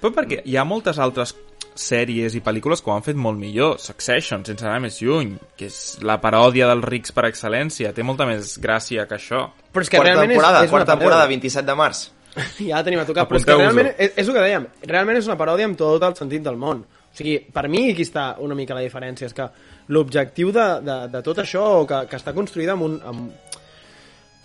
Però 0.00 0.12
perquè 0.16 0.42
hi 0.48 0.56
ha 0.56 0.64
moltes 0.64 1.00
altres 1.00 1.34
sèries 1.80 2.34
i 2.36 2.40
pel·lícules 2.44 2.82
que 2.82 2.90
ho 2.90 2.94
han 2.94 3.04
fet 3.06 3.16
molt 3.16 3.40
millor. 3.40 3.78
Succession, 3.80 4.44
sense 4.44 4.66
anar 4.66 4.80
més 4.84 5.00
lluny, 5.00 5.34
que 5.56 5.68
és 5.70 5.80
la 6.04 6.18
paròdia 6.20 6.68
dels 6.68 6.88
rics 6.88 7.16
per 7.16 7.28
excel·lència. 7.30 7.94
Té 7.96 8.04
molta 8.04 8.28
més 8.28 8.56
gràcia 8.60 9.08
que 9.08 9.16
això. 9.16 9.46
Però 9.72 9.84
és 9.84 9.92
que 9.92 10.00
Quarta 10.00 10.12
realment 10.12 10.36
temporada, 10.36 10.64
és, 10.64 10.68
és 10.68 10.76
quarta 10.76 10.88
una 10.88 10.98
temporada, 10.98 11.28
paròdia. 11.28 11.44
27 11.48 11.70
de 11.70 11.78
març. 11.80 12.08
Ja 12.68 12.78
la 12.78 12.84
tenim 12.86 13.02
a 13.02 13.06
tocar, 13.08 13.26
però 13.28 13.40
és 13.40 13.46
que 13.46 13.56
realment, 13.56 13.90
és, 13.96 14.14
és 14.14 14.28
el 14.28 14.36
que 14.36 14.44
dèiem, 14.44 14.66
realment 14.86 15.18
és 15.18 15.28
una 15.28 15.38
paròdia 15.40 15.68
amb 15.70 15.78
tot 15.78 16.04
el 16.06 16.16
sentit 16.18 16.44
del 16.46 16.58
món. 16.60 16.84
O 17.10 17.16
sigui, 17.18 17.38
per 17.52 17.66
mi 17.68 17.88
aquí 17.90 18.06
està 18.06 18.36
una 18.42 18.54
mica 18.54 18.76
la 18.76 18.84
diferència, 18.84 19.26
és 19.26 19.34
que 19.34 19.48
l'objectiu 19.90 20.52
de, 20.54 20.66
de, 20.86 20.96
de 21.10 21.22
tot 21.26 21.42
això, 21.42 21.64
que, 21.90 22.04
que 22.10 22.20
està 22.20 22.34
construïda 22.36 22.76
amb 22.76 22.86
un, 22.86 22.96
amb, 23.10 23.56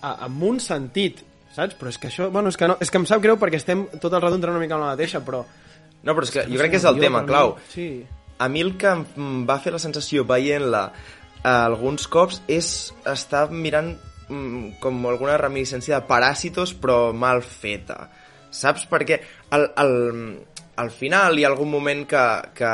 amb 0.01 0.47
un 0.49 0.57
sentit, 0.63 1.21
saps? 1.55 1.77
Però 1.79 1.93
és 1.93 2.01
que 2.01 2.09
això, 2.09 2.31
bueno, 2.33 2.49
és 2.49 2.57
que, 2.57 2.69
no, 2.71 2.79
és 2.81 2.91
que 2.91 3.01
em 3.01 3.05
sap 3.09 3.21
greu 3.23 3.37
perquè 3.41 3.61
estem 3.61 3.85
tot 4.01 4.09
el 4.11 4.23
rato 4.23 4.39
entrant 4.39 4.57
una 4.57 4.63
mica 4.63 4.77
en 4.79 4.85
la 4.85 4.95
mateixa, 4.95 5.21
però... 5.25 5.43
No, 6.05 6.13
però 6.13 6.25
és 6.25 6.33
que 6.33 6.45
jo 6.45 6.57
no 6.57 6.61
crec 6.61 6.73
sé, 6.73 6.73
que 6.73 6.81
és 6.81 6.89
el 6.89 6.97
jo, 6.97 7.05
tema 7.05 7.21
clau. 7.25 7.55
Sí. 7.71 7.89
A 8.41 8.49
mi 8.51 8.65
el 8.65 8.75
que 8.81 8.91
em 8.91 9.45
va 9.47 9.59
fer 9.63 9.73
la 9.73 9.81
sensació 9.81 10.25
veient-la 10.27 10.83
eh, 10.89 11.53
alguns 11.53 12.09
cops 12.11 12.41
és 12.51 12.67
estar 13.09 13.47
mirant 13.53 13.93
com 14.27 15.07
alguna 15.09 15.37
reminiscència 15.37 15.99
de 15.99 16.07
Paràsitos 16.09 16.73
però 16.81 17.13
mal 17.13 17.43
feta. 17.45 18.05
Saps? 18.49 18.85
Perquè 18.89 19.19
al, 19.55 19.67
al, 19.75 19.95
al 20.81 20.91
final 20.91 21.37
hi 21.37 21.45
ha 21.45 21.51
algun 21.51 21.71
moment 21.71 22.05
que, 22.09 22.23
que 22.55 22.71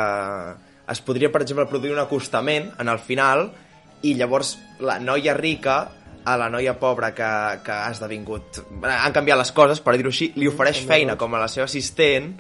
es 0.91 1.01
podria, 1.05 1.31
per 1.31 1.43
exemple, 1.43 1.67
produir 1.69 1.95
un 1.95 2.03
acostament 2.03 2.69
en 2.79 2.91
el 2.91 3.01
final 3.01 3.49
i 4.07 4.15
llavors 4.17 4.55
la 4.81 4.99
noia 5.01 5.35
rica 5.37 5.81
a 6.23 6.37
la 6.37 6.49
noia 6.53 6.75
pobra 6.77 7.11
que, 7.17 7.31
que 7.65 7.73
ha 7.73 7.89
esdevingut... 7.91 8.61
Han 8.85 9.13
canviat 9.15 9.39
les 9.41 9.51
coses, 9.57 9.81
per 9.81 9.95
dir-ho 9.97 10.11
així, 10.13 10.31
li 10.37 10.49
ofereix 10.49 10.83
feina 10.85 11.17
com 11.17 11.33
a 11.33 11.41
la 11.41 11.49
seva 11.49 11.67
assistent 11.69 12.31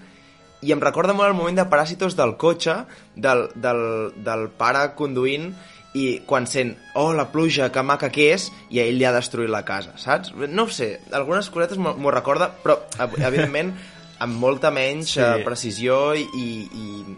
i 0.61 0.73
em 0.73 0.81
recorda 0.81 1.15
molt 1.17 1.31
el 1.31 1.37
moment 1.37 1.57
de 1.57 1.65
Paràsitos 1.69 2.15
del 2.17 2.35
cotxe, 2.41 2.75
del, 3.15 3.47
del, 3.57 3.81
del 4.21 4.49
pare 4.57 4.91
conduint 4.97 5.49
i 5.93 6.21
quan 6.25 6.45
sent, 6.47 6.75
oh, 6.95 7.11
la 7.13 7.25
pluja, 7.33 7.71
que 7.71 7.81
maca 7.83 8.09
que 8.11 8.29
és, 8.33 8.45
i 8.71 8.79
a 8.79 8.85
ell 8.87 8.95
li 8.97 9.03
ha 9.05 9.11
destruït 9.11 9.49
la 9.51 9.63
casa, 9.67 9.91
saps? 9.99 10.31
No 10.47 10.67
sé, 10.71 11.01
algunes 11.11 11.49
cosetes 11.51 11.77
m'ho 11.81 12.11
recorda, 12.13 12.47
però, 12.63 12.77
ev- 12.99 13.17
evidentment, 13.27 13.73
amb 14.23 14.37
molta 14.39 14.71
menys 14.71 15.15
Sí. 15.15 15.19
sí. 15.19 15.43
precisió 15.43 16.13
i... 16.15 16.23
i, 16.31 17.17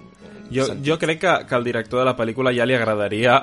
Jo, 0.54 0.68
jo 0.86 0.98
crec 1.00 1.18
que, 1.22 1.32
que 1.50 1.56
al 1.56 1.64
director 1.64 2.00
de 2.02 2.06
la 2.06 2.14
pel·lícula 2.18 2.52
ja 2.54 2.66
li 2.68 2.76
agradaria 2.76 3.40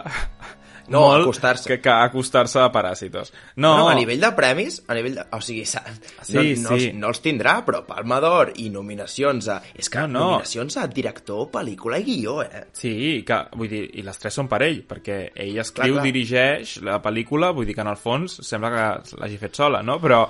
No, 0.90 1.00
molt 1.06 1.22
acostar-se. 1.22 1.68
que, 1.70 1.76
que 1.80 1.90
acostar-se 1.90 2.58
a 2.58 2.66
Paràsitos. 2.74 3.32
No, 3.56 3.76
No, 3.78 3.88
a 3.88 3.94
nivell 3.94 4.20
de 4.20 4.30
premis, 4.34 4.80
a 4.88 4.94
nivell 4.98 5.14
de... 5.20 5.24
O 5.36 5.40
sigui, 5.40 5.64
sa- 5.64 5.84
Sí, 6.26 6.56
no, 6.58 6.70
no, 6.70 6.78
sí. 6.78 6.90
No 6.98 7.08
els 7.12 7.20
tindrà, 7.22 7.60
però 7.64 7.84
Palma 7.86 8.18
d'Or 8.20 8.52
i 8.58 8.68
nominacions 8.74 9.48
a... 9.48 9.60
És 9.74 9.88
que 9.88 10.00
No, 10.02 10.08
no. 10.08 10.24
nominacions 10.32 10.76
a 10.82 10.86
director, 10.90 11.46
pel·lícula 11.54 12.00
i 12.02 12.04
guió, 12.08 12.40
eh? 12.42 12.64
Sí, 12.72 13.22
que, 13.26 13.38
vull 13.56 13.70
dir, 13.70 13.84
i 13.94 14.02
les 14.02 14.18
tres 14.18 14.34
són 14.34 14.48
per 14.50 14.62
ell, 14.66 14.82
perquè 14.88 15.20
ell 15.34 15.58
escriu, 15.62 15.94
Clar, 15.94 16.02
clar. 16.02 16.06
dirigeix 16.10 16.76
la 16.82 17.00
pel·lícula, 17.02 17.52
vull 17.54 17.66
dir 17.70 17.74
que 17.78 17.86
en 17.86 17.92
el 17.94 17.96
fons 18.00 18.40
sembla 18.46 18.70
que 18.74 19.16
l'hagi 19.22 19.38
fet 19.38 19.54
sola, 19.62 19.82
no? 19.86 20.00
Però 20.02 20.24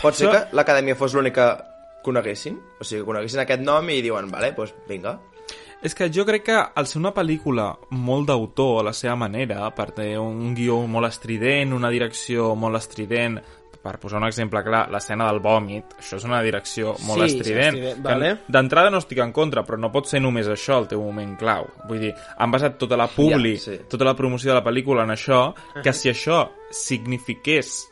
Pot 0.00 0.14
ser 0.16 0.28
Això- 0.28 0.32
que 0.48 0.56
l'acadèmia 0.56 0.96
fos 0.96 1.12
l'única 1.14 1.50
que 1.60 1.66
coneguessin? 2.08 2.54
O 2.80 2.84
sigui, 2.84 3.02
que 3.02 3.06
coneguessin 3.10 3.40
aquest 3.42 3.60
nom 3.60 3.84
i 3.92 4.00
diuen, 4.00 4.30
vale, 4.32 4.54
doncs 4.56 4.72
vinga. 4.88 5.18
És 5.82 5.94
que 5.94 6.10
jo 6.12 6.26
crec 6.28 6.44
que 6.44 6.56
al 6.58 6.86
ser 6.86 6.98
una 7.00 7.14
pel·lícula 7.16 7.70
molt 7.90 8.26
d'autor 8.28 8.80
a 8.80 8.84
la 8.90 8.92
seva 8.92 9.16
manera, 9.16 9.70
per 9.74 9.90
tenir 9.96 10.18
un 10.20 10.54
guió 10.54 10.82
molt 10.86 11.08
estrident, 11.08 11.72
una 11.72 11.88
direcció 11.90 12.54
molt 12.54 12.76
estrident, 12.76 13.38
per 13.80 13.94
posar 13.96 14.18
un 14.20 14.26
exemple 14.26 14.60
clar, 14.62 14.90
l'escena 14.92 15.24
del 15.30 15.38
vòmit, 15.40 15.94
això 16.02 16.18
és 16.18 16.24
una 16.28 16.42
direcció 16.44 16.90
molt 17.06 17.22
Sí, 17.24 17.38
estrident. 17.38 17.74
estrident, 17.78 18.02
que 18.02 18.08
vale. 18.10 18.32
D'entrada 18.46 18.90
no 18.92 18.98
estic 19.00 19.22
en 19.24 19.32
contra, 19.32 19.62
però 19.64 19.78
no 19.80 19.88
pot 19.90 20.04
ser 20.06 20.20
només 20.20 20.46
això 20.52 20.76
el 20.82 20.88
teu 20.90 21.00
moment 21.00 21.32
clau. 21.40 21.64
Vull 21.88 21.98
dir, 22.00 22.12
han 22.36 22.50
basat 22.52 22.76
tota 22.76 22.98
la 23.00 23.06
publi, 23.08 23.54
Ja, 23.56 23.62
sí. 23.70 23.78
tota 23.88 24.04
la 24.04 24.14
promoció 24.14 24.50
de 24.52 24.58
la 24.60 24.64
pel·lícula 24.64 25.04
en 25.04 25.14
això, 25.16 25.54
que 25.82 25.94
si 25.94 26.10
això 26.10 26.50
signifiqués 26.70 27.86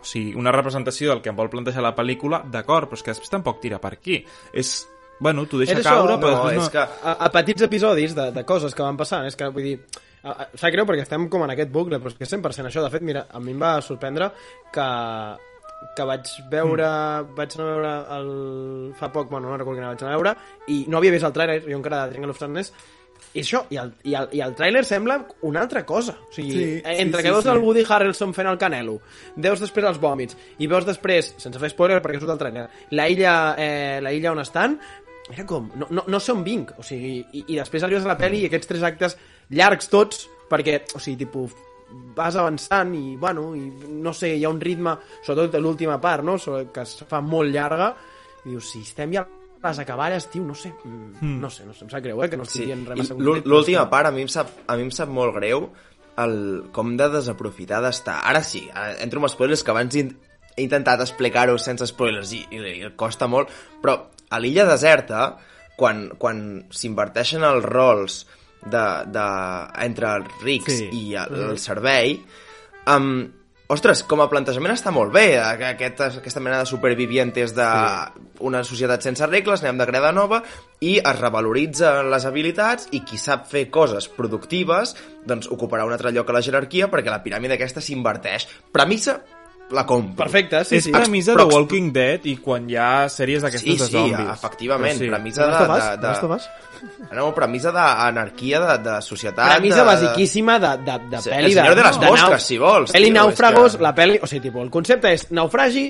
o 0.00 0.04
sigui, 0.06 0.34
una 0.36 0.52
representació 0.52 1.08
del 1.10 1.22
que 1.24 1.30
em 1.30 1.36
vol 1.36 1.48
plantejar 1.48 1.80
la 1.82 1.94
pel·lícula, 1.96 2.42
d'acord, 2.44 2.90
però 2.90 2.98
és 2.98 3.02
que 3.02 3.10
després 3.14 3.30
tampoc 3.32 3.58
tira 3.62 3.78
per 3.80 3.94
aquí. 3.94 4.18
És, 4.52 4.86
bueno, 5.20 5.46
t'ho 5.46 5.60
deixa 5.62 5.76
És 5.76 5.82
això, 5.82 5.94
caure, 6.00 6.18
però 6.22 6.32
no, 6.32 6.42
després 6.42 6.58
no... 6.58 6.66
és 6.66 6.74
que... 6.74 6.84
a, 7.10 7.14
a 7.26 7.30
petits 7.34 7.66
episodis 7.68 8.16
de, 8.16 8.28
de 8.34 8.44
coses 8.48 8.74
que 8.74 8.82
van 8.82 8.98
passant, 9.00 9.26
és 9.28 9.38
que 9.38 9.48
vull 9.54 9.70
dir, 9.70 9.78
sap 10.24 10.70
greu 10.72 10.86
perquè 10.88 11.04
estem 11.04 11.28
com 11.32 11.44
en 11.44 11.52
aquest 11.54 11.72
bucle, 11.72 12.00
però 12.00 12.12
és 12.12 12.18
que 12.18 12.26
és 12.26 12.32
100% 12.36 12.70
això, 12.70 12.84
de 12.84 12.92
fet, 12.92 13.04
mira, 13.04 13.26
a 13.30 13.42
mi 13.42 13.52
em 13.54 13.60
va 13.60 13.76
sorprendre 13.84 14.32
que 14.74 14.88
que 15.92 16.04
vaig 16.08 16.30
veure 16.50 16.88
vaig 17.36 17.54
anar 17.58 17.66
a 17.66 17.74
veure 17.74 17.94
el... 18.16 18.28
fa 18.98 19.10
poc, 19.12 19.30
bueno, 19.30 19.50
no 19.50 19.58
recordo 19.58 19.80
quina 19.80 19.92
vaig 19.92 20.02
anar 20.02 20.14
a 20.14 20.18
veure 20.18 20.34
i 20.72 20.84
no 20.88 20.98
havia 20.98 21.12
vist 21.12 21.28
el 21.28 21.34
tràiler, 21.36 21.58
jo 21.66 21.76
encara 21.78 22.04
de 22.04 22.14
Triangle 22.14 22.32
of 22.32 22.40
Sadness 22.40 22.72
i 23.34 23.42
això, 23.42 23.64
i 23.74 23.78
el, 23.80 23.90
i 24.06 24.14
el, 24.18 24.28
i 24.36 24.40
el 24.44 24.54
tràiler 24.56 24.84
sembla 24.86 25.18
una 25.48 25.62
altra 25.64 25.84
cosa 25.86 26.16
o 26.16 26.32
sigui, 26.32 26.52
Sí, 26.54 26.58
sí, 26.58 26.80
sí, 26.80 26.96
entre 27.02 27.20
sí, 27.20 27.26
que 27.26 27.32
veus 27.34 27.44
sí. 27.44 27.50
el 27.50 27.62
Woody 27.62 27.84
Harrelson 27.88 28.34
fent 28.36 28.50
el 28.50 28.58
canelo 28.60 28.98
veus 29.36 29.62
després 29.62 29.88
els 29.90 30.00
vòmits 30.02 30.38
i 30.58 30.70
veus 30.70 30.86
després, 30.88 31.34
sense 31.42 31.60
fer 31.60 31.72
spoiler 31.72 32.00
perquè 32.04 32.22
surt 32.22 32.34
el 32.36 32.40
tràiler 32.40 32.68
la 32.96 33.08
illa, 33.10 33.36
eh, 33.58 33.98
la 34.04 34.14
illa 34.14 34.32
on 34.32 34.42
estan 34.44 34.78
era 35.32 35.46
com, 35.48 35.70
no, 35.80 35.88
no, 35.90 36.04
no 36.08 36.20
sé 36.20 36.34
on 36.34 36.42
vinc 36.44 36.74
o 36.78 36.84
sigui, 36.84 37.18
i, 37.32 37.44
i 37.48 37.56
després 37.56 37.84
arribes 37.86 38.04
a 38.04 38.12
la 38.12 38.18
pel·li 38.20 38.42
i 38.42 38.48
aquests 38.50 38.70
tres 38.70 38.84
actes 38.84 39.16
llargs 39.54 39.88
tots 39.92 40.26
perquè, 40.50 40.82
o 40.94 41.00
sigui, 41.00 41.24
tipus 41.24 41.54
vas 42.16 42.36
avançant 42.36 42.92
i, 42.96 43.14
bueno, 43.20 43.52
i 43.56 43.68
no 44.02 44.12
sé, 44.16 44.34
hi 44.34 44.44
ha 44.44 44.50
un 44.50 44.60
ritme, 44.60 44.96
sobretot 45.24 45.60
l'última 45.62 46.00
part, 46.02 46.24
no?, 46.26 46.36
que 46.72 46.82
es 46.82 46.96
fa 47.08 47.20
molt 47.22 47.52
llarga, 47.54 47.92
i 48.44 48.50
dius, 48.50 48.72
si 48.72 48.82
estem 48.82 49.14
ja 49.14 49.24
a 49.24 49.70
les 49.70 49.80
acaballes, 49.80 50.26
tio, 50.32 50.42
no 50.44 50.56
sé, 50.58 50.74
mm, 50.84 51.34
no 51.40 51.50
sé, 51.50 51.64
no 51.64 51.72
sé, 51.72 51.86
em 51.86 51.92
sap 51.92 52.04
greu, 52.04 52.20
eh, 52.22 52.28
que 52.28 52.36
no 52.36 52.44
estic 52.44 52.64
Sí, 52.64 52.68
dient 52.68 52.84
res 52.88 53.00
massa 53.00 53.16
l'última 53.16 53.86
part 53.92 54.10
a 54.10 54.12
mi, 54.12 54.26
em 54.26 54.32
sap, 54.32 54.50
a 54.66 54.76
mi 54.76 54.84
em 54.88 54.92
sap 54.92 55.12
molt 55.12 55.36
greu 55.38 55.70
el, 56.20 56.36
com 56.74 56.92
de 56.98 57.08
desaprofitar 57.14 57.80
d'estar. 57.82 58.20
Ara 58.28 58.42
sí, 58.44 58.66
entro 59.02 59.22
amb 59.22 59.32
spoilers 59.32 59.64
que 59.64 59.72
abans 59.72 59.96
he 59.96 60.04
he 60.54 60.62
intentat 60.62 61.00
explicar-ho 61.02 61.56
sense 61.58 61.86
spoilers 61.90 62.30
i, 62.36 62.44
i, 62.54 62.60
i 62.84 62.90
costa 62.94 63.26
molt, 63.26 63.50
però 63.82 63.96
a 64.34 64.40
l'illa 64.42 64.66
deserta, 64.68 65.28
quan, 65.78 66.08
quan 66.18 66.42
s'inverteixen 66.74 67.46
els 67.46 67.64
rols 67.66 68.20
de, 68.64 68.84
de, 69.12 69.28
entre 69.84 70.12
els 70.18 70.42
rics 70.44 70.76
Sí. 70.82 70.90
i 70.92 71.16
el, 71.20 71.40
el 71.50 71.58
servei, 71.62 72.18
um, 72.90 73.26
ostres, 73.74 74.02
com 74.08 74.20
a 74.22 74.28
plantejament 74.30 74.74
està 74.74 74.92
molt 74.94 75.12
bé, 75.14 75.34
eh, 75.34 75.66
aquest, 75.72 76.00
aquesta 76.20 76.40
mena 76.44 76.60
de 76.60 76.68
supervivientes 76.68 77.54
d'una 77.56 78.62
societat 78.64 79.04
sense 79.04 79.26
regles, 79.26 79.64
anem 79.64 79.80
de 79.80 79.88
greda 79.88 80.12
nova, 80.12 80.42
i 80.84 80.96
es 80.98 81.20
revaloritzen 81.20 82.10
les 82.12 82.26
habilitats, 82.28 82.88
i 82.92 83.00
qui 83.08 83.18
sap 83.20 83.48
fer 83.50 83.66
coses 83.72 84.08
productives, 84.12 84.94
doncs 85.26 85.48
ocuparà 85.52 85.86
un 85.88 85.96
altre 85.96 86.12
lloc 86.12 86.30
a 86.30 86.38
la 86.38 86.44
jerarquia, 86.44 86.90
perquè 86.92 87.12
la 87.12 87.22
piràmide 87.24 87.56
aquesta 87.56 87.82
s'inverteix. 87.84 88.46
Premissa, 88.72 89.20
la 89.70 89.86
compro. 89.86 90.24
Perfecte, 90.24 90.64
sí, 90.64 90.76
és 90.76 90.84
sí. 90.84 90.92
premissa 90.92 91.32
Però- 91.34 91.48
de 91.48 91.54
Walking 91.56 91.92
Dead 91.92 92.26
i 92.30 92.36
quan 92.36 92.68
hi 92.70 92.76
ha 92.76 93.08
sèries 93.08 93.42
d'aquestes 93.42 93.64
Sí, 93.64 93.78
de 93.78 93.86
sí, 93.88 94.26
efectivament, 94.32 94.98
Però 95.00 95.10
premissa 95.16 95.46
De 95.46 95.52
de... 95.66 95.96
De, 96.06 96.12
De 96.20 96.34
Us? 96.34 96.48
No, 97.16 97.34
premissa 97.34 97.72
d'anarquia, 97.72 98.60
de, 98.60 98.78
de 98.90 98.96
societat... 99.02 99.54
Premissa 99.56 99.80
de, 99.80 99.84
basiquíssima 99.88 100.58
de, 100.60 100.72
de, 100.84 100.98
de 101.10 101.20
Sí, 101.22 101.30
pel·li 101.30 101.44
El 101.52 101.52
Senyor 101.54 101.74
de 101.76 101.82
les 101.86 101.98
nau- 101.98 102.10
Mosques, 102.12 102.42
si 102.42 102.58
vols, 102.58 102.92
Pel·li 102.92 103.10
nàufragos, 103.14 103.72
és 103.72 103.76
que- 103.78 103.82
la 103.86 103.94
pel·li... 103.94 104.18
O 104.22 104.26
sigui, 104.26 104.42
tipus, 104.48 104.62
el 104.66 104.70
concepte 104.70 105.12
és 105.16 105.30
naufragi, 105.32 105.86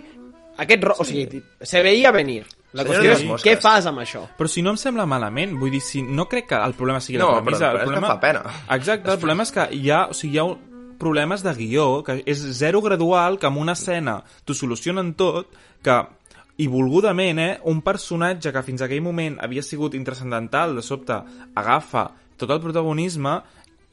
aquest... 0.59 0.85
ro- 0.85 0.97
O 0.99 1.05
sigui, 1.05 1.43
se 1.61 1.83
veia 1.83 2.13
venir. 2.15 2.45
La 2.75 2.83
Senyor 2.83 2.95
qüestió 2.95 3.09
de 3.11 3.15
és 3.15 3.21
les 3.21 3.29
Mosques. 3.29 3.47
què 3.59 3.61
fas 3.63 3.87
amb 3.87 4.01
això? 4.03 4.23
Però 4.39 4.49
si 4.51 4.63
no 4.63 4.71
em 4.75 4.77
sembla 4.81 5.05
malament, 5.07 5.53
vull 5.59 5.71
dir, 5.71 5.81
si 5.83 6.03
no 6.03 6.25
crec 6.31 6.49
que 6.51 6.57
el 6.59 6.75
problema 6.75 7.01
sigui 7.01 7.19
No, 7.19 7.33
la 7.37 7.43
premissa. 7.43 7.73
però- 7.73 7.73
però 7.73 7.75
el 7.75 7.77
és 7.77 7.83
que 7.83 7.91
problema... 7.91 8.09
fa 8.09 8.21
pena. 8.21 8.43
Exacte, 8.79 9.11
el 9.13 9.19
problema 9.23 9.43
és 9.47 9.53
que 9.53 9.69
hi 9.79 9.91
ha, 9.91 10.07
o 10.11 10.15
sigui, 10.15 10.35
hi 10.35 10.39
ha 10.39 10.45
un- 10.45 10.74
problemes 11.01 11.43
de 11.45 11.55
guió, 11.55 12.03
que 12.05 12.21
és 12.27 12.43
zero 12.59 12.83
gradual, 12.85 13.39
que 13.39 13.49
amb 13.51 13.63
una 13.63 13.75
escena 13.79 14.21
t'ho 14.45 14.57
solucionen 14.57 15.15
tot, 15.19 15.53
que 15.85 15.99
i 16.57 16.69
volgudament, 16.71 17.41
eh, 17.43 17.59
un 17.67 17.83
personatge 17.83 18.53
que 18.55 18.63
fins 18.63 18.85
aquell 18.85 19.03
moment 19.03 19.41
havia 19.43 19.63
sigut 19.63 19.95
intrascendental, 19.99 20.77
de 20.77 20.83
sobte 20.87 21.17
agafa 21.55 22.09
tot 22.39 22.51
el 22.51 22.63
protagonisme 22.63 23.41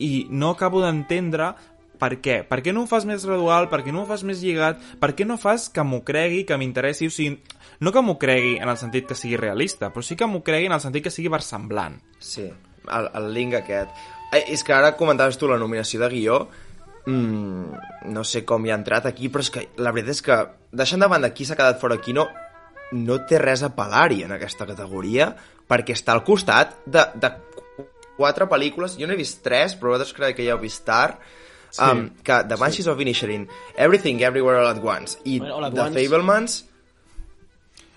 i 0.01 0.27
no 0.29 0.51
acabo 0.53 0.81
d'entendre 0.81 1.53
per 2.01 2.15
què? 2.17 2.39
Per 2.50 2.62
què 2.65 2.74
no 2.74 2.84
ho 2.84 2.89
fas 2.89 3.05
més 3.05 3.25
gradual? 3.27 3.67
Per 3.70 3.84
què 3.86 3.93
no 3.93 4.01
ho 4.01 4.10
fas 4.10 4.24
més 4.25 4.41
lligat? 4.41 4.79
Per 5.01 5.12
què 5.13 5.25
no 5.27 5.38
fas 5.38 5.67
que 5.70 5.84
m'ho 5.86 6.01
cregui, 6.05 6.41
que 6.50 6.58
m'interessi? 6.58 7.12
O 7.12 7.13
sigui, 7.13 7.38
no 7.81 7.93
que 7.93 8.01
m'ho 8.01 8.17
cregui 8.22 8.55
en 8.58 8.72
el 8.72 8.79
sentit 8.81 9.05
que 9.10 9.17
sigui 9.17 9.38
realista, 9.38 9.91
però 9.93 10.01
sí 10.05 10.17
que 10.17 10.29
m'ho 10.29 10.41
cregui 10.46 10.70
en 10.70 10.77
el 10.77 10.81
sentit 10.81 11.05
que 11.05 11.13
sigui 11.13 11.29
versemblant. 11.29 12.00
Sí, 12.17 12.48
el, 12.48 13.12
el 13.22 13.29
link 13.36 13.60
aquest. 13.60 13.93
Eh, 14.31 14.48
és 14.55 14.65
que 14.65 14.74
ara 14.74 14.96
comentaves 14.98 15.38
tu 15.38 15.50
la 15.50 15.60
nominació 15.62 16.01
de 16.01 16.10
guió, 16.10 16.39
mm, 17.05 18.12
no 18.13 18.24
sé 18.27 18.43
com 18.46 18.65
hi 18.65 18.72
ha 18.74 18.79
entrat 18.79 19.08
aquí, 19.10 19.29
però 19.29 19.46
és 19.46 19.51
que 19.53 19.67
la 19.81 19.93
veritat 19.96 20.17
és 20.17 20.24
que, 20.25 20.39
deixant 20.84 21.01
de 21.01 21.10
banda 21.12 21.34
qui 21.34 21.48
s'ha 21.48 21.58
quedat 21.60 21.79
fora 21.81 22.00
aquí, 22.00 22.13
no, 22.17 22.27
no 22.91 23.20
té 23.27 23.39
res 23.41 23.63
a 23.63 23.72
pelar-hi 23.75 24.24
en 24.27 24.36
aquesta 24.38 24.67
categoria, 24.70 25.31
perquè 25.72 25.96
està 25.96 26.15
al 26.15 26.25
costat 26.27 26.75
de, 26.86 27.05
de 27.15 27.31
quatre 28.17 28.48
pel·lícules, 28.50 28.98
jo 29.00 29.08
n'he 29.08 29.20
vist 29.20 29.41
tres, 29.46 29.77
però 29.79 29.96
vosaltres 29.96 30.17
crec 30.17 30.38
que 30.39 30.48
ja 30.48 30.58
heu 30.58 30.62
vist 30.62 30.84
tard, 30.88 31.22
sí. 31.70 31.84
um, 31.86 32.10
que 32.24 32.41
The 32.48 32.58
Banshees 32.60 32.86
sí. 32.86 32.91
of 32.91 33.00
Inisherin, 33.00 33.48
Everything 33.75 34.22
Everywhere 34.22 34.60
All 34.60 34.74
at 34.74 34.84
Once 34.84 35.17
i 35.24 35.39
Bueno, 35.39 35.55
All 35.58 35.70
at 35.70 35.74
The 35.74 35.88
Once. 35.88 36.03
Fablemans, 36.03 36.58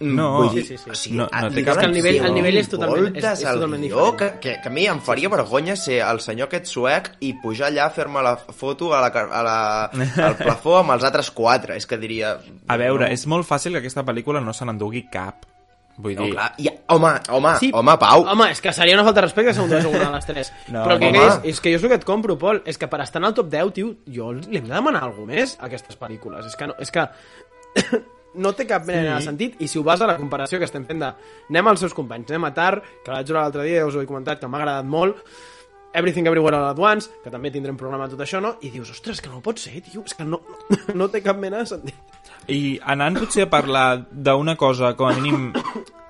No. 0.00 0.42
vull 0.42 0.54
dir, 0.56 0.64
Sí, 0.66 0.76
sí, 0.76 0.84
sí. 0.84 0.90
O 0.90 0.94
sigui, 0.94 1.16
No, 1.16 1.28
no 1.32 1.50
té 1.54 1.62
cap 1.64 1.76
donen 1.76 1.90
el 1.90 1.96
nivell- 1.96 2.24
el 2.26 2.34
nivell 2.34 2.56
és 2.58 2.68
totalment- 2.68 3.16
és- 3.16 3.24
és 3.24 3.44
al 3.46 3.54
totalment 3.60 3.82
diferent. 3.82 4.16
que, 4.18 4.30
que, 4.40 4.60
que 4.60 4.68
a 4.68 4.72
mi 4.72 4.86
em 4.86 5.00
faria 5.00 5.28
vergonya 5.28 5.76
ser 5.76 6.00
el 6.02 6.20
senyor 6.20 6.48
aquest 6.48 6.66
suec 6.66 7.12
i 7.20 7.32
pujar 7.34 7.70
allà 7.70 7.86
a 7.86 7.90
fer-me 7.90 8.20
la 8.22 8.36
foto 8.36 8.92
a 8.92 9.00
la, 9.00 9.06
a 9.08 9.42
la, 9.42 9.84
al 10.26 10.36
plafó 10.44 10.78
amb 10.78 10.90
els 10.96 11.04
altres 11.04 11.30
quatre. 11.30 11.76
És 11.76 11.86
que 11.86 11.96
diria... 11.96 12.38
A 12.66 12.76
veure, 12.76 13.12
és 13.12 13.26
molt 13.26 13.46
fàcil 13.46 13.72
que 13.72 13.78
aquesta 13.78 14.04
pel·lícula 14.04 14.42
no 14.42 14.52
se 14.52 14.64
n'endugui 14.66 15.06
cap. 15.08 15.46
Vull 15.96 16.16
No, 16.16 16.24
dir, 16.24 16.32
clar, 16.34 16.54
i, 16.58 16.66
home, 16.88 17.12
home, 17.30 17.50
Sí. 17.60 17.70
home, 17.72 17.96
Pau. 17.96 18.24
Home, 18.26 18.50
és 18.50 18.60
que 18.60 18.72
seria 18.72 18.96
una 18.96 19.04
falta 19.04 19.20
de 19.20 19.26
respecte 19.28 19.54
segons 19.54 19.70
les 19.70 19.84
una 19.84 20.06
de 20.08 20.10
les 20.16 20.26
tres. 20.26 20.52
No, 20.74 20.82
Però 20.88 20.98
que 20.98 21.08
és, 21.14 21.38
és 21.54 21.60
que 21.60 21.70
jo 21.70 21.76
és 21.76 21.84
el 21.84 21.88
que 21.88 21.94
et 21.94 22.04
compro, 22.04 22.36
Pol, 22.36 22.62
és 22.66 22.76
que 22.76 22.88
per 22.88 23.00
estar 23.00 23.22
en 23.22 23.26
el 23.28 23.34
top 23.34 23.46
10, 23.48 23.72
tio, 23.72 23.94
jo 24.10 24.32
li 24.32 24.58
hem 24.58 24.66
de 24.66 24.74
demanar 24.74 25.04
alguna 25.04 25.34
més 25.34 25.56
a 25.60 25.66
aquestes 25.66 25.96
pel·lícules. 25.96 26.44
És 26.50 26.56
que 26.56 26.66
no, 26.66 26.74
és 26.80 26.90
que 26.90 27.06
no 28.34 28.52
té 28.56 28.66
cap 28.68 28.86
mena 28.88 29.16
de 29.16 29.24
sentit 29.24 29.56
i 29.62 29.68
si 29.70 29.78
ho 29.78 29.84
vas 29.86 30.02
a 30.02 30.08
la 30.10 30.18
comparació 30.18 30.60
que 30.60 30.68
estem 30.68 30.86
fent 30.88 31.02
de 31.02 31.10
anem 31.50 31.72
als 31.72 31.84
seus 31.84 31.94
companys, 31.96 32.30
anem 32.30 32.48
a 32.48 32.54
Tar, 32.54 32.76
que 32.82 33.10
la 33.10 33.20
vaig 33.20 33.32
veure 33.32 33.40
l'altre 33.40 33.66
dia, 33.66 33.82
ja 33.82 33.90
us 33.90 33.98
ho 33.98 34.02
he 34.02 34.08
comentat, 34.10 34.40
que 34.40 34.50
m'ha 34.50 34.62
agradat 34.62 34.88
molt, 34.90 35.20
Everything 35.94 36.26
Everywhere 36.26 36.56
All 36.58 36.72
at 36.72 36.78
Once, 36.82 37.10
que 37.22 37.30
també 37.30 37.52
tindrem 37.54 37.76
programa 37.78 38.08
tot 38.10 38.24
això, 38.24 38.40
no? 38.42 38.56
I 38.66 38.72
dius, 38.74 38.90
ostres, 38.90 39.20
que 39.22 39.30
no 39.30 39.38
pot 39.44 39.62
ser, 39.62 39.78
tio, 39.86 40.02
és 40.02 40.16
que 40.18 40.26
no, 40.26 40.40
no 40.98 41.06
té 41.12 41.22
cap 41.22 41.38
mena 41.38 41.62
de 41.62 41.70
sentit. 41.70 42.22
I 42.50 42.80
anant 42.92 43.20
potser 43.22 43.46
a 43.46 43.50
parlar 43.52 43.86
d'una 44.10 44.56
cosa 44.58 44.92
com 44.98 45.08
a 45.08 45.14
mínim 45.14 45.52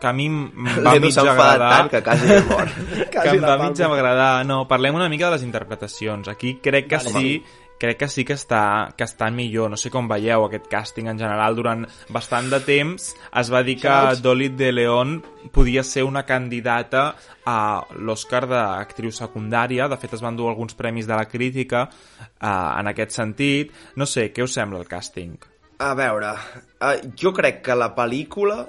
que 0.01 0.09
a 0.09 0.13
mi 0.13 0.27
em 0.27 0.81
va 0.85 0.97
mig 1.05 1.19
agradar 1.21 1.69
tant 1.71 1.91
que 1.93 2.01
quasi 2.05 2.33
he 2.33 2.41
mort. 2.49 2.81
que 3.13 3.29
em 3.29 3.45
va 3.45 3.59
mig 3.61 3.83
agradar 3.87 4.31
no, 4.49 4.65
parlem 4.69 4.97
una 4.99 5.09
mica 5.13 5.29
de 5.29 5.37
les 5.37 5.45
interpretacions 5.47 6.29
aquí 6.33 6.57
crec 6.65 6.89
que 6.91 7.01
sí 7.05 7.37
crec 7.81 7.99
que 7.99 8.09
sí 8.09 8.25
que 8.27 8.37
està, 8.37 8.95
que 8.97 9.07
està 9.07 9.31
millor. 9.35 9.71
No 9.73 9.79
sé 9.81 9.91
com 9.93 10.09
veieu 10.11 10.47
aquest 10.47 10.69
càsting 10.73 11.09
en 11.11 11.21
general. 11.21 11.57
Durant 11.57 11.85
bastant 12.15 12.51
de 12.53 12.61
temps 12.65 13.11
es 13.15 13.53
va 13.53 13.63
dir 13.67 13.79
que. 13.83 13.95
Dolly 14.25 14.51
de 14.57 14.71
León 14.73 15.19
podia 15.53 15.83
ser 15.85 16.05
una 16.05 16.25
candidata 16.25 17.15
a 17.45 17.59
l'Oscar 17.99 18.45
d'actriu 18.49 19.13
secundària. 19.13 19.89
De 19.89 19.99
fet, 20.01 20.15
es 20.17 20.23
van 20.25 20.37
dur 20.37 20.49
alguns 20.51 20.77
premis 20.79 21.09
de 21.11 21.17
la 21.17 21.27
crítica 21.29 21.89
eh, 21.89 22.47
en 22.47 22.93
aquest 22.93 23.17
sentit. 23.17 23.75
No 23.97 24.07
sé, 24.07 24.31
què 24.33 24.47
us 24.47 24.55
sembla 24.57 24.81
el 24.81 24.89
càsting? 24.89 25.37
A 25.85 25.91
veure, 25.99 26.31
uh, 26.81 26.95
jo 27.19 27.35
crec 27.35 27.61
que 27.67 27.75
la 27.77 27.91
pel·lícula, 27.97 28.63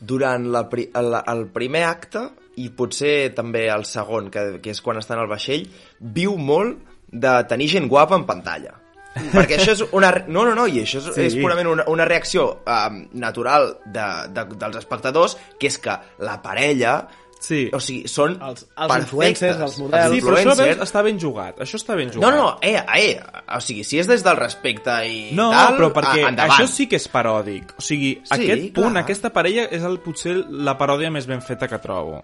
durant 0.00 0.46
la, 0.54 0.64
pri 0.70 0.86
el, 0.94 1.16
el 1.18 1.46
primer 1.52 1.82
acte, 1.88 2.28
i 2.62 2.68
potser 2.70 3.34
també 3.34 3.66
el 3.72 3.84
segon, 3.88 4.30
que, 4.30 4.44
que 4.62 4.70
és 4.70 4.80
quan 4.84 5.00
està 5.00 5.16
en 5.16 5.24
el 5.24 5.30
vaixell, 5.30 5.66
viu 5.98 6.36
molt 6.38 6.93
de 7.14 7.34
tenir 7.50 7.68
gent 7.70 7.88
guapa 7.88 8.18
en 8.18 8.26
pantalla. 8.26 8.74
Perquè 9.14 9.60
això 9.60 9.72
és 9.76 9.82
una... 9.94 10.08
re- 10.10 10.24
No, 10.26 10.42
no, 10.44 10.56
no, 10.58 10.66
i 10.66 10.80
això 10.82 10.98
és, 10.98 11.10
Sí. 11.14 11.28
és 11.28 11.34
purament 11.38 11.68
una, 11.70 11.84
una 11.86 12.04
reacció 12.04 12.48
um, 12.66 13.04
natural 13.14 13.76
de, 13.86 14.06
de, 14.34 14.44
dels 14.58 14.80
espectadors, 14.82 15.36
que 15.58 15.68
és 15.70 15.78
que 15.78 15.94
la 16.18 16.40
parella... 16.42 16.96
Sí. 17.44 17.66
O 17.76 17.78
sigui, 17.78 18.08
són 18.08 18.38
Els- 18.40 18.62
els 18.64 18.88
perfectes. 18.88 19.02
influencers, 19.04 19.58
els 19.60 19.74
models. 19.78 20.14
Sí, 20.14 20.20
però 20.24 20.32
això 20.38 20.40
influencers. 20.48 20.78
veus, 20.78 20.88
està 20.88 21.02
ben 21.04 21.18
jugat. 21.20 21.58
Això 21.60 21.76
està 21.76 21.94
ben 21.98 22.08
No, 22.08 22.14
jugat. 22.14 22.34
no, 22.38 22.46
eh, 22.64 22.82
eh, 22.96 23.20
o 23.54 23.60
sigui, 23.60 23.84
si 23.84 23.98
és 24.00 24.08
des 24.08 24.24
del 24.24 24.38
respecte 24.40 24.94
i 25.06 25.18
No, 25.36 25.50
tal, 25.52 25.76
però 25.76 25.90
perquè 25.92 26.24
a- 26.24 26.28
endavant. 26.30 26.54
això 26.56 26.66
sí 26.72 26.86
que 26.88 26.96
és 26.96 27.06
paròdic. 27.12 27.74
O 27.76 27.82
sigui, 27.84 28.14
Sí, 28.24 28.32
aquest 28.38 28.72
punt, 28.74 28.94
clar. 28.94 29.02
aquesta 29.04 29.30
parella 29.30 29.68
és 29.70 29.84
el, 29.84 30.00
potser 30.00 30.38
la 30.48 30.78
paròdia 30.80 31.10
més 31.12 31.26
ben 31.28 31.42
feta 31.44 31.68
que 31.68 31.78
trobo. 31.78 32.22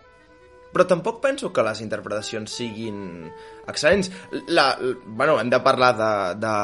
Però 0.72 0.86
tampoc 0.86 1.20
penso 1.22 1.52
que 1.52 1.62
les 1.66 1.80
interpretacions 1.82 2.52
siguin 2.60 3.30
excel·lents. 3.66 4.10
La, 4.48 4.72
l- 4.80 4.96
bueno, 5.06 5.38
hem 5.40 5.50
de 5.50 5.60
parlar 5.64 5.92
de, 5.98 6.10
de 6.40 6.54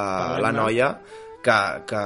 la 0.45 0.53
noia 0.55 0.91
que, 1.43 1.59
que 1.87 2.05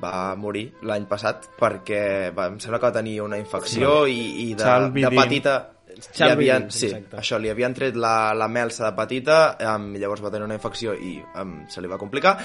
va 0.00 0.34
morir 0.40 0.66
l'any 0.88 1.04
passat 1.08 1.50
perquè 1.58 2.30
va, 2.36 2.46
em 2.52 2.60
sembla 2.60 2.78
que 2.80 2.88
va 2.88 2.96
tenir 3.00 3.18
una 3.24 3.36
infecció 3.40 4.06
i, 4.08 4.20
i 4.46 4.54
de, 4.54 4.64
de 5.02 5.10
petita 5.24 5.56
li 5.98 6.30
havien, 6.30 6.68
sí, 6.70 6.86
exacte. 6.86 7.16
això, 7.18 7.38
li 7.42 7.50
havien 7.50 7.74
tret 7.74 7.96
la, 7.98 8.32
la 8.38 8.46
melsa 8.48 8.86
de 8.86 8.92
petita 8.96 9.38
um, 9.74 9.88
i 9.96 9.98
llavors 9.98 10.22
va 10.22 10.30
tenir 10.30 10.46
una 10.46 10.54
infecció 10.56 10.94
i 10.94 11.16
um, 11.42 11.64
se 11.68 11.82
li 11.82 11.90
va 11.90 11.98
complicar 11.98 12.36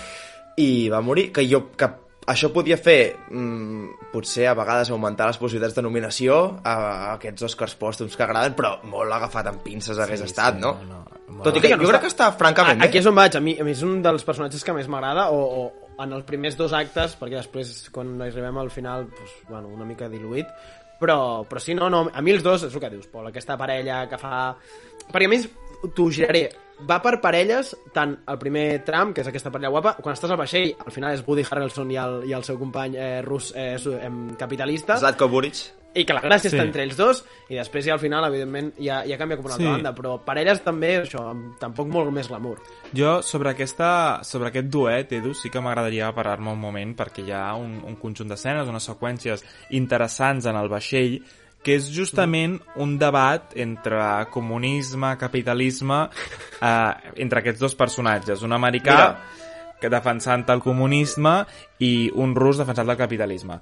i 0.57 0.89
va 0.89 0.99
morir, 1.01 1.31
que 1.33 1.45
jo 1.49 1.67
que 1.77 1.87
això 2.27 2.49
podia 2.53 2.77
fer, 2.77 3.15
mm, 3.29 4.09
potser 4.13 4.47
a 4.47 4.53
vegades 4.55 4.89
augmentar 4.93 5.27
les 5.27 5.37
possibilitats 5.41 5.75
de 5.75 5.81
nominació 5.83 6.37
a, 6.63 6.73
a 6.73 7.13
aquests 7.17 7.43
Oscars 7.49 7.75
pòstums 7.79 8.15
que 8.15 8.23
agraden, 8.23 8.55
però 8.55 8.77
molt 8.87 9.11
agafat 9.11 9.47
amb 9.51 9.63
pinces 9.65 9.99
hagués 9.99 10.21
sí, 10.23 10.29
estat, 10.31 10.59
no? 10.61 10.75
no, 10.87 11.01
molt 11.27 11.43
Tot 11.49 11.57
i 11.57 11.63
que 11.63 11.71
Que 11.73 11.77
no 11.77 11.83
jo 11.83 11.89
està- 11.89 11.97
crec 11.99 12.05
que 12.07 12.13
està 12.13 12.29
francament 12.37 12.81
A- 12.81 12.85
Aquí 12.87 12.99
és 13.01 13.05
on 13.09 13.15
vaig, 13.15 13.35
a 13.35 13.41
mi, 13.41 13.57
a 13.59 13.63
mi 13.67 13.71
és 13.75 13.81
un 13.83 14.01
dels 14.05 14.23
personatges 14.23 14.63
que 14.63 14.73
més 14.73 14.87
m'agrada, 14.87 15.29
o, 15.31 15.41
o 15.63 16.03
en 16.03 16.13
els 16.13 16.23
primers 16.25 16.55
dos 16.57 16.73
actes, 16.73 17.17
perquè 17.19 17.37
després, 17.41 17.89
quan 17.93 18.15
arribem 18.21 18.57
al 18.57 18.69
final, 18.73 19.07
doncs, 19.09 19.35
bueno, 19.49 19.67
una 19.69 19.85
mica 19.85 20.07
diluït, 20.09 20.47
però, 20.99 21.43
però 21.49 21.59
sí, 21.59 21.73
no, 21.75 21.89
no, 21.89 22.05
a 22.13 22.21
mi 22.21 22.31
els 22.31 22.43
dos, 22.43 22.63
és 22.63 22.73
el 22.73 22.79
que 22.81 22.89
dius, 22.89 23.07
Pol, 23.11 23.27
aquesta 23.27 23.57
parella 23.57 24.07
que 24.09 24.17
fa... 24.17 24.55
Perquè 25.11 25.25
a 25.27 25.29
més, 25.29 25.49
t'ho 25.93 26.07
giraré, 26.09 26.45
va 26.89 27.01
per 27.01 27.19
parelles, 27.21 27.75
tant 27.93 28.17
el 28.27 28.39
primer 28.41 28.83
tram, 28.83 29.13
que 29.13 29.21
és 29.21 29.27
aquesta 29.29 29.51
parella 29.51 29.69
guapa, 29.69 29.95
quan 30.01 30.15
estàs 30.17 30.31
al 30.33 30.37
vaixell, 30.41 30.73
al 30.85 30.91
final 30.91 31.13
és 31.13 31.23
Woody 31.25 31.45
Harrelson 31.49 31.91
i 31.91 31.95
el, 32.01 32.23
i 32.27 32.33
el 32.33 32.43
seu 32.43 32.57
company 32.59 32.95
eh, 32.97 33.21
rus 33.21 33.53
eh, 33.55 33.77
capitalista, 34.37 34.97
Zlatko 34.97 35.27
Buric. 35.29 35.61
i 35.95 36.03
que 36.09 36.13
la 36.17 36.21
gràcia 36.23 36.49
Sí. 36.49 36.55
està 36.57 36.63
entre 36.65 36.81
ells 36.81 36.97
dos 36.97 37.19
i 37.49 37.55
després 37.55 37.85
ja 37.85 37.93
al 37.93 37.99
final 38.01 38.25
evidentment 38.25 38.71
ja, 38.81 39.03
ja 39.05 39.15
canvia 39.15 39.37
cap 39.37 39.45
a 39.45 39.49
una 39.51 39.53
altra 39.53 39.67
Sí. 39.67 39.73
banda 39.75 39.91
però 39.93 40.15
parelles 40.25 40.63
també 40.65 41.03
això 41.03 41.21
tampoc 41.59 41.87
molt 41.87 42.09
més 42.11 42.27
glamour 42.27 42.57
Jo, 42.91 43.21
sobre, 43.21 43.51
aquesta, 43.51 44.23
sobre 44.23 44.49
aquest 44.49 44.67
duet, 44.73 45.11
Edu, 45.13 45.35
sí 45.35 45.51
que 45.51 45.61
m'agradaria 45.61 46.09
parar-me 46.11 46.49
un 46.51 46.59
moment 46.59 46.95
perquè 46.97 47.27
hi 47.27 47.31
ha 47.31 47.53
un, 47.53 47.77
un 47.85 47.95
conjunt 48.01 48.27
d'escenes, 48.33 48.67
unes 48.67 48.89
seqüències 48.89 49.45
interessants 49.69 50.45
en 50.49 50.55
el 50.55 50.67
vaixell 50.67 51.21
que 51.63 51.77
és 51.79 51.87
justament 51.95 52.57
un 52.83 52.97
debat 52.99 53.55
entre 53.55 54.27
comunisme, 54.33 55.15
capitalisme, 55.17 56.03
eh, 56.59 56.93
entre 57.23 57.39
aquests 57.39 57.63
dos 57.63 57.75
personatges. 57.79 58.43
Un 58.43 58.51
americà 58.51 58.99
Mira. 58.99 59.19
que 59.79 59.89
defensant 59.89 60.45
el 60.49 60.61
comunisme 60.63 61.45
i 61.79 62.11
un 62.13 62.35
rus 62.35 62.59
defensant 62.59 62.89
el 62.89 62.99
capitalisme. 62.99 63.59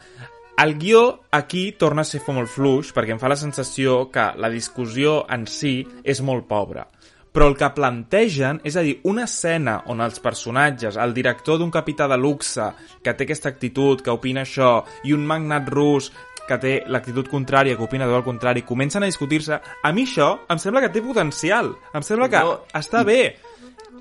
El 0.61 0.75
guió 0.77 1.21
aquí 1.31 1.71
torna 1.71 2.03
a 2.03 2.05
ser 2.05 2.21
molt 2.27 2.49
fluix 2.49 2.91
perquè 2.93 3.15
em 3.15 3.19
fa 3.21 3.29
la 3.31 3.39
sensació 3.39 4.11
que 4.11 4.27
la 4.37 4.49
discussió 4.49 5.23
en 5.29 5.47
si 5.47 5.79
és 6.03 6.21
molt 6.21 6.45
pobra. 6.45 6.87
Però 7.31 7.47
el 7.47 7.55
que 7.55 7.69
plantegen, 7.71 8.59
és 8.67 8.75
a 8.75 8.83
dir, 8.83 8.97
una 9.07 9.23
escena 9.23 9.77
on 9.87 10.03
els 10.03 10.19
personatges, 10.19 10.97
el 10.99 11.13
director 11.15 11.57
d'un 11.57 11.71
capità 11.71 12.09
de 12.11 12.17
luxe 12.19 12.65
que 13.01 13.13
té 13.15 13.23
aquesta 13.23 13.47
actitud, 13.49 14.03
que 14.03 14.11
opina 14.11 14.43
això, 14.43 14.83
i 15.07 15.15
un 15.15 15.23
magnat 15.25 15.69
rus 15.71 16.11
que 16.51 16.59
té 16.61 16.73
l'actitud 16.91 17.29
contrària, 17.31 17.77
que 17.77 17.87
opina 17.87 18.09
tot 18.09 18.19
el 18.19 18.27
contrari, 18.27 18.65
comencen 18.67 19.05
a 19.05 19.09
discutir-se, 19.09 19.57
a 19.57 19.93
mi 19.95 20.05
això 20.07 20.33
em 20.51 20.59
sembla 20.59 20.83
que 20.83 20.91
té 20.91 21.03
potencial. 21.05 21.73
Em 21.95 22.03
sembla 22.03 22.29
que 22.31 22.43
No, 22.43 22.59
està 22.77 23.05
bé. 23.07 23.21
I 23.21 23.50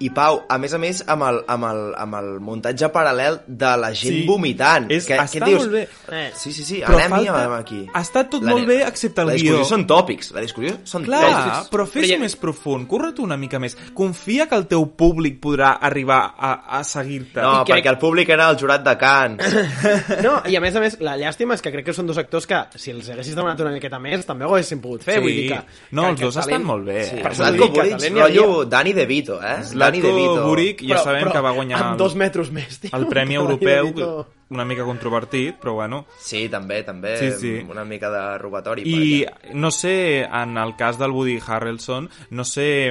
Pau, 0.09 0.47
a 0.49 0.57
més 0.57 0.73
a 0.73 0.79
més, 0.79 1.05
amb 1.07 1.23
el, 1.23 1.43
amb 1.47 1.65
el, 1.69 1.81
amb 2.01 2.15
el 2.15 2.41
muntatge 2.41 2.89
paral·lel 2.91 3.41
de 3.47 3.77
la 3.77 3.91
gent 3.93 4.15
Sí. 4.15 4.25
vomitant. 4.27 4.91
És- 4.91 5.05
que, 5.05 5.19
està 5.19 5.41
què 5.43 5.45
dius? 5.45 5.59
molt 5.61 5.73
bé. 5.73 5.83
Eh. 6.11 6.31
Sí, 6.35 6.53
sí, 6.55 6.65
sí, 6.65 6.81
Però 6.81 6.95
anem 6.97 7.11
falta- 7.11 7.35
anem 7.37 7.53
aquí. 7.59 7.87
està 7.95 8.27
tot 8.31 8.43
La- 8.43 8.53
molt 8.53 8.67
bé, 8.67 8.83
excepte 8.87 9.21
el 9.21 9.27
La 9.27 9.33
discussió 9.35 9.57
guió. 9.59 9.65
són 9.67 9.87
tòpics, 9.87 10.31
la 10.33 10.41
discussió 10.41 10.79
són 10.85 11.05
Clar, 11.05 11.21
tòpics. 11.21 11.69
però 11.71 11.81
Però 11.81 11.87
fes-ho 11.87 12.15
ja- 12.15 12.19
més 12.19 12.37
profund, 12.37 12.87
curra't 12.89 13.19
una 13.21 13.37
mica 13.37 13.59
més. 13.59 13.77
Confia 13.93 14.49
que 14.49 14.55
el 14.55 14.67
teu 14.67 14.87
públic 14.97 15.39
podrà 15.41 15.77
arribar 15.81 16.35
a, 16.39 16.79
a 16.79 16.83
seguir-te. 16.85 17.41
No, 17.43 17.61
I 17.61 17.65
crec- 17.65 17.75
perquè 17.85 17.89
el 17.91 17.99
públic 17.99 18.29
era 18.31 18.49
el 18.49 18.57
jurat 18.57 18.83
de 18.83 18.97
Cans. 18.97 19.43
no, 20.23 20.43
i 20.47 20.57
a 20.57 20.61
més 20.61 20.75
a 20.77 20.81
més 20.81 20.97
la 21.01 21.17
llàstima 21.19 21.55
és 21.55 21.61
que 21.63 21.71
crec 21.73 21.85
que 21.85 21.93
són 21.93 22.07
dos 22.07 22.17
actors 22.17 22.47
que 22.47 22.57
si 22.77 22.91
els 22.93 23.09
haguessis 23.11 23.35
demanat 23.35 23.61
una 23.61 23.73
miqueta 23.73 23.99
més 23.99 24.25
també 24.25 24.45
ho 24.45 24.49
haguessin 24.55 24.81
pogut 24.81 25.03
fer 25.03 25.15
Sí. 25.15 25.21
vull 25.21 25.35
dir 25.35 25.49
que, 25.51 25.61
No, 25.93 26.03
que 26.03 26.09
els 26.11 26.21
dos 26.21 26.37
estan 26.37 26.65
molt 26.65 26.85
bé. 26.87 27.05
Sí, 27.05 27.17
Per 27.17 27.33
havia. 27.33 28.23
rotllo 28.25 28.65
Dani 28.65 28.93
De 28.93 29.07
Vito, 29.07 29.41
eh? 29.43 29.57
Dani 29.75 29.90
Zlatko 29.91 30.07
De 30.07 30.13
Vito. 30.23 30.47
Buric 30.47 30.83
ja 30.83 30.95
Però- 30.97 31.05
sabem 31.05 31.25
però 31.25 31.33
que 31.33 31.41
va 31.41 31.51
guanyar 31.53 31.81
amb 31.83 31.91
el, 31.93 31.99
dos 31.99 32.15
metres 32.15 32.51
més 32.53 32.79
tio, 32.81 32.91
el 32.97 33.07
Premi 33.07 33.35
Dani 33.39 33.41
Europeu, 33.51 34.27
una 34.51 34.65
mica 34.65 34.85
controvertit, 34.85 35.57
però 35.61 35.75
bueno. 35.75 36.07
Sí, 36.19 36.49
també, 36.49 36.83
també. 36.83 37.17
Sí, 37.19 37.31
sí. 37.39 37.67
Una 37.69 37.85
mica 37.85 38.11
de 38.11 38.39
robatori. 38.39 38.83
I 38.87 39.25
perquè- 39.25 39.55
no 39.55 39.71
sé, 39.71 40.23
en 40.25 40.57
el 40.59 40.77
cas 40.77 40.99
del 40.99 41.11
Woody 41.11 41.41
Harrelson, 41.47 42.09
no 42.31 42.45
sé, 42.45 42.89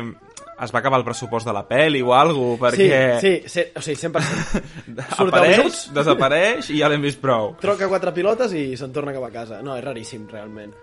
es 0.61 0.73
va 0.75 0.79
acabar 0.79 0.99
el 0.99 1.05
pressupost 1.05 1.47
de 1.47 1.53
la 1.53 1.65
pel·li 1.67 2.01
o 2.03 2.13
alguna 2.13 2.57
cosa, 2.59 2.75
perquè 2.75 3.19
sí, 3.21 3.41
sí, 3.47 3.49
sí, 3.49 3.63
o 3.75 3.81
sigui, 3.81 3.97
100% 4.09 4.63
surt 5.15 5.33
apareix, 5.33 5.77
desapareix 5.95 6.69
i 6.71 6.79
ja 6.81 6.89
l'hem 6.91 7.01
vist 7.01 7.21
prou. 7.21 7.53
troca 7.61 7.87
quatre 7.87 8.11
pilotes 8.11 8.51
i 8.59 8.75
se'n 8.75 8.91
torna 8.91 9.13
cap 9.15 9.23
a 9.23 9.31
casa 9.31 9.61
no, 9.63 9.77
és 9.79 9.83
raríssim 9.85 10.27
realment 10.27 10.73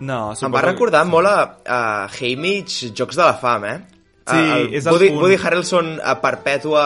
No, 0.00 0.18
Em 0.18 0.28
va 0.28 0.34
suposo 0.36 0.60
que- 0.60 0.66
recordar 0.70 1.04
molt 1.08 1.26
a, 1.26 1.38
a 1.64 1.80
Haymitch 2.12 2.90
Jocs 2.92 3.16
de 3.16 3.22
la 3.22 3.32
Fam, 3.40 3.64
eh? 3.64 3.78
Sí, 4.26 4.36
el 4.36 4.74
és 4.74 4.86
el 4.86 4.92
Woody, 4.92 5.08
punt. 5.12 5.20
Woody 5.22 5.36
Harrelson 5.38 5.90
a 6.02 6.16
perpètua 6.18 6.84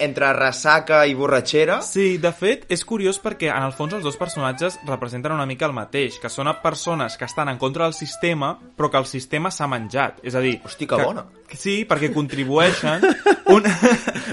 entre 0.00 0.30
ressaca 0.32 1.02
i 1.04 1.12
borratxera. 1.18 1.80
Sí, 1.84 2.16
de 2.22 2.32
fet, 2.32 2.64
és 2.72 2.84
curiós 2.88 3.20
perquè 3.20 3.50
en 3.52 3.66
el 3.66 3.74
fons 3.76 3.92
els 3.98 4.06
dos 4.06 4.16
personatges 4.16 4.78
representen 4.88 5.34
una 5.36 5.46
mica 5.48 5.68
el 5.68 5.76
mateix, 5.76 6.16
que 6.22 6.32
són 6.32 6.48
persones 6.62 7.18
que 7.20 7.28
estan 7.28 7.52
en 7.52 7.60
contra 7.60 7.84
del 7.84 7.94
sistema, 7.96 8.54
però 8.76 8.90
que 8.90 9.00
el 9.02 9.06
sistema 9.06 9.52
s'ha 9.52 9.68
menjat. 9.68 10.22
És 10.24 10.34
a 10.34 10.40
dir... 10.40 10.58
Hosti, 10.64 10.88
que 10.88 10.98
bona. 11.00 11.26
Que, 11.48 11.60
sí, 11.60 11.82
perquè 11.88 12.12
contribueixen... 12.14 13.04
un... 13.52 13.68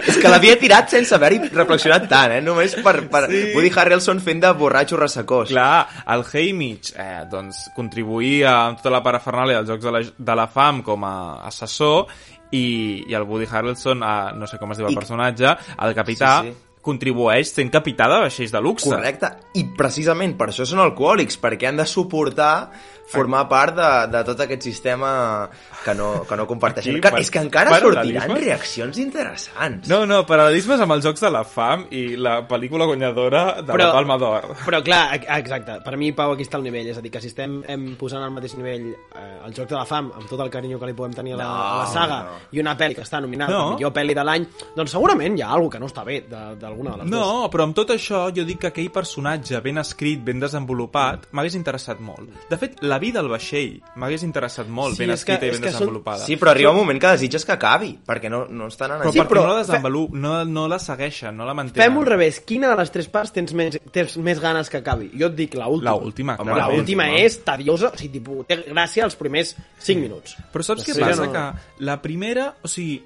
És 0.07 0.17
que 0.17 0.31
l'havia 0.31 0.55
tirat 0.59 0.91
sense 0.93 1.13
haver-hi 1.15 1.49
reflexionat 1.51 2.07
tant, 2.11 2.37
eh? 2.37 2.41
Només 2.45 2.77
per, 2.83 2.95
per 3.11 3.25
Sí. 3.29 3.41
Woody 3.53 3.69
Harrelson 3.75 4.21
fent 4.23 4.39
de 4.41 4.49
borratxo 4.57 4.97
ressacós. 4.97 5.51
Clar, 5.51 5.85
el 6.09 6.23
Haymitch 6.25 6.95
eh, 6.95 7.25
doncs, 7.29 7.67
contribuïa 7.75 8.55
amb 8.69 8.79
tota 8.79 8.95
la 8.95 9.03
parafernàlia 9.05 9.59
dels 9.59 9.69
Jocs 9.75 9.85
de 9.85 9.93
la, 9.93 10.01
de 10.31 10.37
la 10.39 10.47
Fam 10.49 10.81
com 10.87 11.05
a 11.05 11.13
assessor 11.45 12.07
i, 12.51 13.05
i 13.07 13.13
el 13.13 13.23
Woody 13.23 13.47
Harrelson, 13.51 14.01
eh, 14.03 14.31
no 14.35 14.47
sé 14.47 14.57
com 14.57 14.71
es 14.71 14.77
diu 14.81 14.87
el 14.87 14.93
I- 14.93 14.99
personatge, 14.99 15.55
el 15.85 15.93
capità, 15.95 16.41
Sí, 16.43 16.49
sí. 16.51 16.57
contribueix 16.81 17.51
sent 17.51 17.69
capità 17.69 18.07
de 18.09 18.21
vaixells 18.23 18.51
de 18.55 18.61
luxe. 18.63 18.89
Correcte. 18.89 19.29
I 19.59 19.65
precisament 19.77 20.37
per 20.39 20.47
això 20.49 20.65
són 20.65 20.79
alcohòlics, 20.79 21.37
perquè 21.41 21.67
han 21.67 21.77
de 21.77 21.85
suportar 21.85 22.71
formar 23.09 23.47
part 23.49 23.75
de, 23.75 23.89
de 24.13 24.23
tot 24.27 24.39
aquest 24.45 24.61
sistema 24.67 25.49
que 25.83 25.93
no, 25.95 26.23
que 26.29 26.35
no 26.37 26.45
comparteixen. 26.47 26.93
Aquí, 26.95 27.01
que, 27.01 27.11
per- 27.11 27.21
és 27.23 27.31
que 27.33 27.39
encara 27.41 27.77
sortiran 27.79 28.35
reaccions 28.35 28.97
interessants. 29.01 29.87
No, 29.89 30.03
no, 30.09 30.21
paral·lelismes 30.29 30.81
amb 30.83 30.93
els 30.97 31.05
Jocs 31.05 31.23
de 31.25 31.31
la 31.33 31.43
Fam 31.47 31.87
i 31.95 32.03
la 32.19 32.39
pel·lícula 32.47 32.85
guanyadora 32.89 33.61
de 33.61 33.71
Però- 33.73 33.87
la 33.87 33.93
Palma 33.95 34.17
d'Or. 34.21 34.49
Però 34.65 34.81
clar, 34.85 35.15
exacte, 35.39 35.79
per 35.85 35.95
mi, 35.97 36.11
Pau, 36.13 36.33
aquí 36.35 36.43
està 36.45 36.57
el 36.59 36.63
nivell. 36.67 36.87
És 36.93 36.97
a 36.97 37.01
dir, 37.01 37.11
que 37.11 37.21
si 37.21 37.27
estem 37.31 37.59
em, 37.67 37.87
posant 37.99 38.23
al 38.23 38.31
mateix 38.35 38.55
nivell 38.59 38.89
eh, 38.93 39.39
el 39.45 39.53
Joc 39.57 39.69
de 39.69 39.75
la 39.79 39.85
Fam, 39.89 40.11
amb 40.15 40.29
tot 40.29 40.39
el 40.45 40.49
carinyo 40.53 40.79
que 40.79 40.85
li 40.91 40.93
podem 40.97 41.13
tenir 41.17 41.33
a 41.33 41.41
la, 41.41 41.43
No, 41.49 41.55
a 41.63 41.77
la 41.83 41.87
saga, 41.93 42.19
no. 42.29 42.37
i 42.51 42.61
una 42.61 42.75
pel·li 42.77 42.95
que 42.95 43.01
està 43.07 43.19
nominada 43.21 43.51
No. 43.53 43.63
no. 43.71 43.75
millor 43.77 43.93
pel·li 43.95 44.13
de 44.15 44.23
l'any, 44.23 44.45
doncs 44.75 44.91
segurament 44.93 45.37
hi 45.37 45.41
ha 45.41 45.49
alguna 45.55 45.73
que 45.77 45.79
no 45.79 45.87
està 45.89 46.03
bé 46.05 46.21
de- 46.29 46.55
d'alguna 46.59 46.91
de, 46.91 46.97
les 47.03 47.09
dues. 47.09 47.19
No, 47.19 47.49
però 47.49 47.63
amb 47.65 47.75
tot 47.75 47.89
això 47.95 48.27
jo 48.35 48.45
dic 48.45 48.59
que 48.59 48.67
aquell 48.73 48.91
personatge 48.91 49.59
ben 49.65 49.77
escrit, 49.81 50.21
ben 50.23 50.39
desenvolupat, 50.39 51.27
m'hagués 51.31 51.55
interessat 51.55 51.99
molt. 51.99 52.29
De 52.49 52.57
fet, 52.57 52.77
la 52.83 52.98
vida 52.99 53.19
al 53.19 53.29
vaixell 53.29 53.81
m'hagués 53.95 54.21
interessat 54.23 54.67
molt, 54.67 54.95
Sí, 54.95 54.99
ben 55.03 55.09
és 55.15 55.23
que- 55.25 55.33
escrita 55.33 55.45
i 55.47 55.49
és 55.49 55.55
ben 55.59 55.61
que 55.63 55.69
són- 55.71 55.79
desenvolupada. 55.79 56.25
Sí, 56.25 56.37
però 56.37 56.51
arriba 56.51 56.71
un 56.71 56.77
moment 56.77 56.99
que 57.01 57.07
desitges 57.07 57.45
que 57.45 57.51
acabi, 57.53 57.97
perquè 58.05 58.29
no, 58.29 58.45
no 58.47 58.67
estan 58.67 58.91
anant 58.91 59.07
Però 59.07 59.11
Sí, 59.13 59.19
perquè 59.19 59.27
però 59.29 59.41
no 59.47 59.53
la 59.55 59.63
fe- 59.63 59.71
desenvolup, 59.71 60.13
no, 60.13 60.45
no 60.45 60.67
la 60.67 60.77
segueixen, 60.79 61.35
no 61.35 61.45
la 61.45 61.53
mantenen. 61.53 61.83
Fem-ho 61.89 62.01
al 62.01 62.05
revés. 62.05 62.39
Quina 62.41 62.69
de 62.69 62.75
les 62.75 62.91
tres 62.91 63.07
parts 63.07 63.31
tens 63.33 63.53
més, 63.53 63.79
tens 63.91 64.17
més 64.17 64.39
ganes 64.39 64.69
que 64.69 64.77
acabi? 64.77 65.11
Jo 65.17 65.27
et 65.27 65.35
dic 65.35 65.53
la 65.55 65.67
última. 65.67 65.91
La 65.91 65.95
última, 65.95 66.35
Home, 66.39 66.51
La 66.51 66.55
clarament. 66.57 66.79
última 66.79 67.09
és 67.17 67.43
tediosa, 67.43 67.87
o 67.93 67.97
sigui, 67.97 68.19
tipus, 68.19 68.45
té 68.47 68.57
gràcia 68.67 69.03
els 69.05 69.15
primers 69.15 69.55
5 69.79 70.01
minuts. 70.01 70.35
Però 70.53 70.61
saps 70.63 70.85
què 70.85 70.99
passa? 70.99 71.25
no. 71.25 71.31
Que 71.31 71.83
la 71.85 72.01
primera, 72.01 72.55
o 72.61 72.67
sigui, 72.67 73.03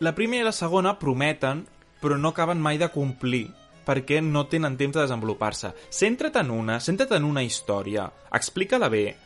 la 0.00 0.14
primera 0.14 0.42
i 0.42 0.44
la 0.44 0.52
segona 0.52 0.98
prometen, 0.98 1.66
però 2.02 2.16
no 2.18 2.28
acaben 2.28 2.60
mai 2.60 2.78
de 2.78 2.88
complir 2.90 3.48
perquè 3.88 4.20
no 4.22 4.46
tenen 4.46 4.76
temps 4.76 4.94
de 4.94 5.00
desenvolupar-se. 5.00 5.72
Centra't 5.88 6.36
en 6.36 6.50
una, 6.50 6.78
centra't 6.78 7.10
en 7.16 7.24
una 7.24 7.42
història, 7.42 8.12
explica-la 8.34 8.90
bé, 8.90 9.16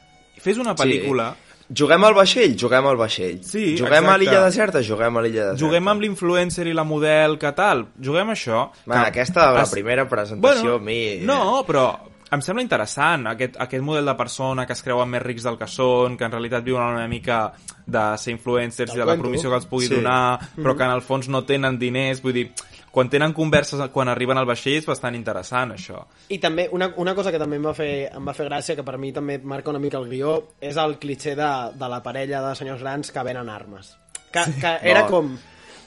fes 0.41 0.59
una 0.59 0.75
pel·lícula, 0.75 1.35
Juguem 1.75 2.05
al 2.05 2.13
vaixell? 2.13 2.53
Juguem 2.59 2.85
al 2.87 2.99
vaixell. 3.01 3.39
Sí, 3.49 3.79
juguem 3.79 3.95
a 3.95 3.99
exacte. 4.11 4.19
l'illa 4.21 4.41
deserta? 4.45 4.81
Juguem 4.85 5.17
a 5.17 5.21
l'illa 5.23 5.45
deserta. 5.47 5.61
juguem 5.65 5.89
amb 5.89 6.03
l'influencer 6.03 6.67
i 6.67 6.75
la 6.77 6.85
model, 6.85 7.39
que 7.39 7.53
tal? 7.57 7.87
Juguem 7.99 8.29
a 8.29 8.33
això. 8.35 8.67
Va, 8.85 9.05
que 9.05 9.09
aquesta, 9.09 9.47
la 9.53 9.63
es- 9.63 9.71
primera 9.71 10.07
presentació, 10.09 10.75
a 10.75 10.79
mi... 10.79 11.21
No, 11.25 11.63
però 11.65 11.87
em 12.33 12.43
sembla 12.45 12.63
interessant 12.63 13.27
aquest, 13.31 13.57
aquest 13.61 13.83
model 13.85 14.05
de 14.05 14.15
persona 14.17 14.67
que 14.67 14.73
es 14.77 14.83
creuen 14.83 15.09
més 15.09 15.23
rics 15.23 15.45
del 15.45 15.57
que 15.57 15.67
són, 15.71 16.19
que 16.19 16.25
en 16.29 16.33
realitat 16.33 16.65
viuen 16.65 16.83
una 16.99 17.09
mica 17.09 17.53
de 17.87 18.05
ser 18.19 18.33
influencers 18.37 18.93
i 18.95 18.99
de 18.99 19.05
la 19.09 19.17
promissió 19.17 19.49
que 19.49 19.57
els 19.63 19.67
pugui 19.67 19.87
Sí. 19.89 19.95
donar, 19.95 20.41
però 20.57 20.77
que 20.77 20.85
en 20.85 20.91
el 20.91 21.01
fons 21.01 21.29
no 21.29 21.45
tenen 21.45 21.79
diners, 21.79 22.21
vull 22.21 22.35
dir, 22.35 22.51
quan 22.93 23.09
tenen 23.09 23.33
converses 23.33 23.81
quan 23.91 24.11
arriben 24.13 24.37
al 24.37 24.45
vaixell 24.47 24.77
és 24.77 24.87
bastant 24.87 25.15
interessant 25.17 25.73
això. 25.73 26.03
I 26.29 26.37
també, 26.39 26.69
una, 26.77 26.91
una 27.01 27.15
cosa 27.17 27.33
que 27.33 27.39
també 27.41 27.57
em 27.57 27.65
va, 27.65 27.73
fer, 27.75 28.11
em 28.13 28.27
va 28.29 28.35
fer 28.37 28.47
gràcia, 28.51 28.77
que 28.77 28.85
per 28.85 28.99
mi 29.01 29.11
també 29.17 29.39
marca 29.41 29.71
una 29.73 29.81
mica 29.81 29.97
el 29.99 30.11
guió, 30.11 30.35
és 30.61 30.77
el 30.77 30.99
cliché 31.01 31.33
de, 31.39 31.49
de 31.81 31.89
la 31.89 32.03
parella 32.05 32.43
de 32.45 32.55
senyors 32.59 32.85
grans 32.85 33.11
que 33.11 33.25
venen 33.25 33.49
armes. 33.49 33.95
Que, 34.31 34.45
que 34.61 34.77
era 34.83 35.03
No. 35.07 35.09
com... 35.09 35.33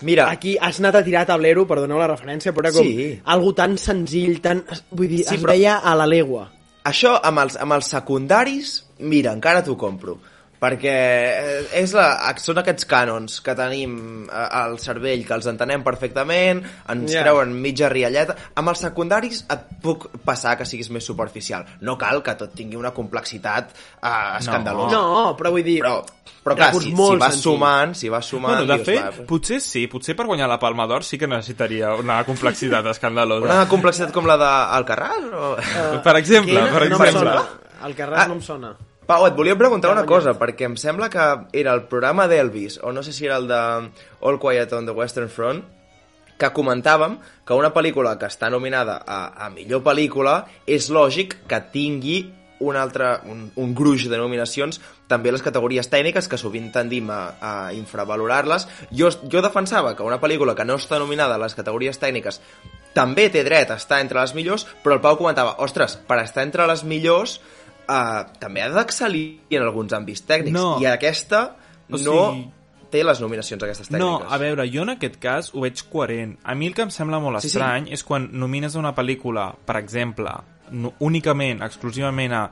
Mira, 0.01 0.25
Aquí 0.29 0.57
has 0.59 0.81
anat 0.81 0.97
a 0.99 1.03
tirar 1.05 1.21
tablero, 1.25 1.63
perdoneu 1.69 1.97
la 2.01 2.09
referència, 2.09 2.51
però 2.51 2.67
era 2.67 2.73
com 2.75 2.83
Sí. 2.89 3.21
algo 3.23 3.53
tan 3.55 3.77
senzill, 3.79 4.41
tan... 4.43 4.65
Vull 4.91 5.07
dir, 5.07 5.21
Sí, 5.23 5.35
es 5.37 5.41
però- 5.41 5.53
veia 5.53 5.77
a 5.77 5.93
la 5.95 6.05
legua. 6.05 6.49
Això 6.83 7.13
amb 7.23 7.39
els, 7.45 7.55
amb 7.57 7.73
els 7.77 7.87
secundaris, 7.93 8.73
mira, 8.99 9.31
encara 9.31 9.63
t'ho 9.63 9.77
compro. 9.77 10.17
Perquè 10.65 10.93
eh, 10.95 11.62
és 11.84 11.93
la, 11.93 12.08
són 12.41 12.58
aquests 12.63 12.88
cànons 12.89 13.38
que 13.45 13.54
tenim 13.58 13.95
eh, 14.25 14.45
al 14.63 14.80
cervell, 14.82 15.21
que 15.28 15.36
els 15.38 15.45
entenem 15.51 15.84
perfectament, 15.86 16.63
ens 16.89 17.13
yeah. 17.13 17.21
treuen 17.28 17.54
mitja 17.62 17.91
rialleta. 17.93 18.34
Amb 18.58 18.73
els 18.73 18.82
secundaris 18.88 19.43
et 19.54 19.67
puc 19.84 20.08
passar 20.25 20.56
que 20.58 20.65
siguis 20.65 20.89
més 20.95 21.06
superficial. 21.06 21.67
No 21.86 21.99
cal 22.01 22.23
que 22.25 22.34
tot 22.39 22.56
tingui 22.58 22.80
una 22.82 22.95
complexitat 22.97 23.75
eh, 23.75 24.13
escandalosa. 24.39 24.95
No, 24.97 25.34
però 25.38 25.54
vull 25.54 25.65
dir... 25.67 25.78
Però, 25.86 25.99
però 26.45 26.56
clar, 26.58 26.71
si, 26.78 26.89
si 26.89 26.95
molt 26.97 27.21
vas 27.21 27.36
senzill. 27.36 27.51
sumant, 27.51 27.93
si 27.97 28.10
vas 28.13 28.25
sumant... 28.30 28.56
Bueno, 28.56 28.69
de 28.69 28.80
dius, 28.82 28.89
fet, 28.89 29.21
va, 29.21 29.28
potser 29.30 29.62
sí, 29.65 29.86
potser 29.89 30.13
per 30.17 30.28
guanyar 30.30 30.49
la 30.49 30.60
Palma 30.62 30.86
d'Or 30.89 31.06
sí 31.06 31.17
que 31.21 31.30
necessitaria 31.30 31.93
una 31.97 32.19
complexitat 32.25 32.86
escandalosa. 32.95 33.45
una 33.49 33.67
complexitat 33.69 34.13
com 34.15 34.30
la 34.30 34.39
d'Alcarràs? 34.41 35.30
O... 35.30 35.54
Per 36.06 36.17
exemple, 36.21 36.54
Quina? 36.58 36.67
per 36.73 36.84
no 36.89 36.99
em 36.99 37.08
exemple. 37.10 37.38
sona. 37.38 37.62
El 37.86 37.93
Carràs 37.97 38.23
Ah. 38.23 38.28
no 38.30 38.38
em 38.39 38.43
sona. 38.45 38.75
Pau, 39.05 39.21
et 39.27 39.35
volia 39.37 39.53
preguntar 39.53 39.91
una 39.93 40.05
cosa, 40.09 40.31
perquè 40.33 40.65
em 40.65 40.75
sembla 40.81 41.11
que 41.13 41.23
era 41.53 41.75
el 41.77 41.83
programa 41.85 42.25
d'Elvis, 42.25 42.79
o 42.81 42.89
no 42.89 43.03
sé 43.05 43.11
si 43.13 43.27
era 43.27 43.35
el 43.37 43.45
de 43.45 43.57
All 44.25 44.39
Quiet 44.41 44.71
on 44.73 44.87
the 44.89 44.95
Western 44.97 45.29
Front, 45.29 45.61
que 46.41 46.49
comentàvem 46.49 47.19
que 47.45 47.53
una 47.53 47.69
pel·lícula 47.75 48.15
que 48.17 48.25
està 48.25 48.49
nominada 48.49 48.97
a, 49.05 49.19
a 49.45 49.51
millor 49.53 49.83
pel·lícula 49.85 50.39
és 50.65 50.89
lògic 50.89 51.37
que 51.45 51.61
tingui 51.71 52.17
un 52.65 52.79
altre, 52.79 53.11
un, 53.29 53.45
un 53.61 53.73
gruix 53.77 54.07
de 54.09 54.17
nominacions 54.17 54.79
també 55.11 55.29
les 55.29 55.43
categories 55.45 55.85
tècniques 55.91 56.25
que 56.31 56.39
sovint 56.41 56.71
tendim 56.73 57.11
a, 57.13 57.19
a 57.37 57.51
infravalorar-les. 57.77 58.65
Jo, 58.89 59.11
jo 59.29 59.43
defensava 59.45 59.93
que 59.93 60.07
una 60.07 60.17
pel·lícula 60.23 60.55
que 60.57 60.65
no 60.65 60.79
està 60.81 60.97
nominada 60.97 61.37
a 61.37 61.43
les 61.45 61.53
categories 61.53 62.01
tècniques 62.01 62.41
també 62.95 63.27
té 63.29 63.43
dret 63.45 63.69
a 63.69 63.77
estar 63.77 63.99
entre 64.01 64.21
les 64.21 64.33
millors 64.33 64.65
però 64.81 64.97
el 64.97 65.03
Pau 65.03 65.19
comentava, 65.19 65.59
ostres, 65.61 65.99
per 66.07 66.23
estar 66.23 66.47
entre 66.47 66.65
les 66.65 66.81
millors 66.87 67.37
eh, 67.88 68.24
també 68.39 68.62
ha 68.62 68.69
d'excel·lir 68.69 69.39
en 69.50 69.62
alguns 69.63 69.93
àmbits 69.93 70.26
tècnics 70.28 70.54
No. 70.54 70.78
i 70.82 70.86
aquesta 70.86 71.56
O 71.89 71.98
no 71.98 71.98
sigui- 71.98 72.52
té 72.91 73.04
les 73.04 73.19
nominacions 73.21 73.62
aquestes 73.63 73.91
No, 73.91 73.98
tècniques 74.19 74.34
a 74.34 74.38
veure, 74.38 74.67
jo 74.71 74.82
en 74.84 74.89
aquest 74.89 75.17
cas 75.19 75.52
ho 75.54 75.62
veig 75.62 75.82
coherent. 75.91 76.38
A 76.43 76.56
mi 76.56 76.67
el 76.67 76.74
que 76.74 76.84
em 76.84 76.89
sembla 76.91 77.19
molt 77.19 77.41
Sí, 77.41 77.50
sí. 77.50 77.58
estrany 77.58 77.89
és 77.91 78.04
quan 78.04 78.30
nomines 78.32 78.76
una 78.76 78.93
pel·lícula, 78.95 79.54
per 79.65 79.76
exemple, 79.78 80.32
no, 80.71 80.93
únicament, 81.00 81.62
exclusivament 81.62 82.34
a 82.34 82.52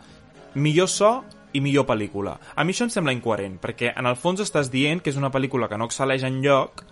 millor 0.55 0.87
so 0.89 1.23
i 1.53 1.61
millor 1.61 1.85
pel·lícula. 1.85 2.37
A 2.55 2.63
mi 2.63 2.73
això 2.73 2.83
em 2.83 2.89
sembla 2.89 3.13
incoherent, 3.13 3.59
perquè 3.61 3.93
en 3.97 4.05
el 4.05 4.15
fons 4.15 4.39
estàs 4.41 4.69
dient 4.69 5.01
que 5.01 5.09
és 5.11 5.15
una 5.17 5.31
pel·lícula 5.31 5.69
que 5.69 5.77
no 5.77 5.85
excel·leix 5.87 6.23
en 6.25 6.41
lloc, 6.41 6.83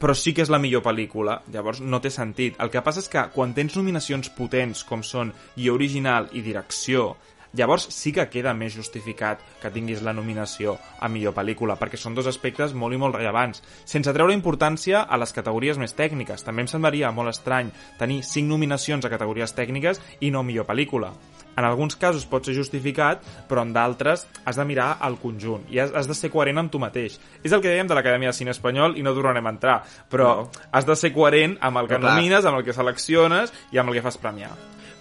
però 0.00 0.14
sí 0.14 0.32
que 0.34 0.42
és 0.42 0.48
la 0.50 0.58
millor 0.58 0.82
pel·lícula, 0.82 1.42
llavors 1.52 1.80
no 1.80 2.00
té 2.00 2.10
sentit. 2.10 2.56
El 2.60 2.70
que 2.70 2.80
passa 2.82 3.00
és 3.00 3.08
que 3.08 3.22
quan 3.34 3.52
tens 3.54 3.76
nominacions 3.76 4.28
potents 4.30 4.82
com 4.84 5.02
són 5.02 5.32
guió 5.56 5.74
original 5.74 6.28
i 6.32 6.40
direcció, 6.40 7.16
llavors 7.54 7.86
sí 7.90 8.12
que 8.12 8.28
queda 8.30 8.54
més 8.54 8.74
justificat 8.76 9.40
que 9.62 9.70
tinguis 9.70 10.02
la 10.02 10.12
nominació 10.12 10.76
a 11.00 11.08
millor 11.08 11.34
pel·lícula, 11.34 11.76
perquè 11.80 11.96
són 11.98 12.14
dos 12.14 12.26
aspectes 12.30 12.74
molt 12.74 12.94
i 12.94 12.98
molt 13.00 13.16
rellevants, 13.16 13.62
sense 13.84 14.12
treure 14.12 14.32
importància 14.34 15.02
a 15.02 15.16
les 15.18 15.32
categories 15.32 15.78
més 15.78 15.94
tècniques. 15.96 16.44
També 16.46 16.62
em 16.62 16.68
semblaria 16.70 17.10
molt 17.12 17.30
estrany 17.34 17.70
tenir 17.98 18.22
cinc 18.22 18.48
nominacions 18.48 19.04
a 19.04 19.10
categories 19.10 19.52
tècniques 19.54 20.00
i 20.20 20.30
no 20.30 20.42
millor 20.42 20.66
pel·lícula. 20.66 21.12
En 21.56 21.64
alguns 21.66 21.96
casos 21.98 22.24
pot 22.30 22.46
ser 22.46 22.54
justificat, 22.54 23.24
però 23.48 23.62
en 23.66 23.72
d'altres 23.74 24.22
has 24.46 24.56
de 24.56 24.64
mirar 24.64 24.96
el 25.04 25.18
conjunt 25.18 25.64
i 25.68 25.80
has, 25.82 25.90
has 25.92 26.06
de 26.08 26.14
ser 26.14 26.30
coherent 26.30 26.58
amb 26.62 26.70
tu 26.70 26.78
mateix. 26.78 27.18
És 27.42 27.52
el 27.52 27.60
que 27.60 27.68
dèiem 27.68 27.88
de 27.90 27.94
l'Acadèmia 27.98 28.30
de 28.30 28.38
Cine 28.38 28.54
Espanyol 28.54 28.94
i 28.96 29.02
no 29.02 29.12
tornarem 29.12 29.46
a 29.46 29.50
entrar, 29.50 29.82
però 30.08 30.28
No. 30.36 30.50
has 30.70 30.86
de 30.86 30.94
ser 30.96 31.12
coherent 31.12 31.58
amb 31.60 31.76
el 31.82 31.88
que 31.88 31.96
Però 31.98 32.00
clar. 32.06 32.14
nomines, 32.14 32.44
amb 32.46 32.58
el 32.58 32.64
que 32.64 32.72
selecciones 32.72 33.52
i 33.72 33.78
amb 33.78 33.90
el 33.90 33.96
que 33.96 34.02
fas 34.02 34.16
premiar. 34.16 34.52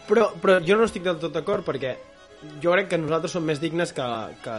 Però, 0.09 0.31
però 0.41 0.57
jo 0.65 0.75
no 0.75 0.83
estic 0.89 1.03
del 1.05 1.19
tot 1.21 1.31
d'acord 1.31 1.63
perquè 1.63 1.95
jo 2.63 2.71
crec 2.71 2.88
que 2.91 2.97
nosaltres 2.97 3.32
som 3.36 3.43
més 3.43 3.60
dignes 3.60 3.91
que, 3.93 4.08
que, 4.43 4.58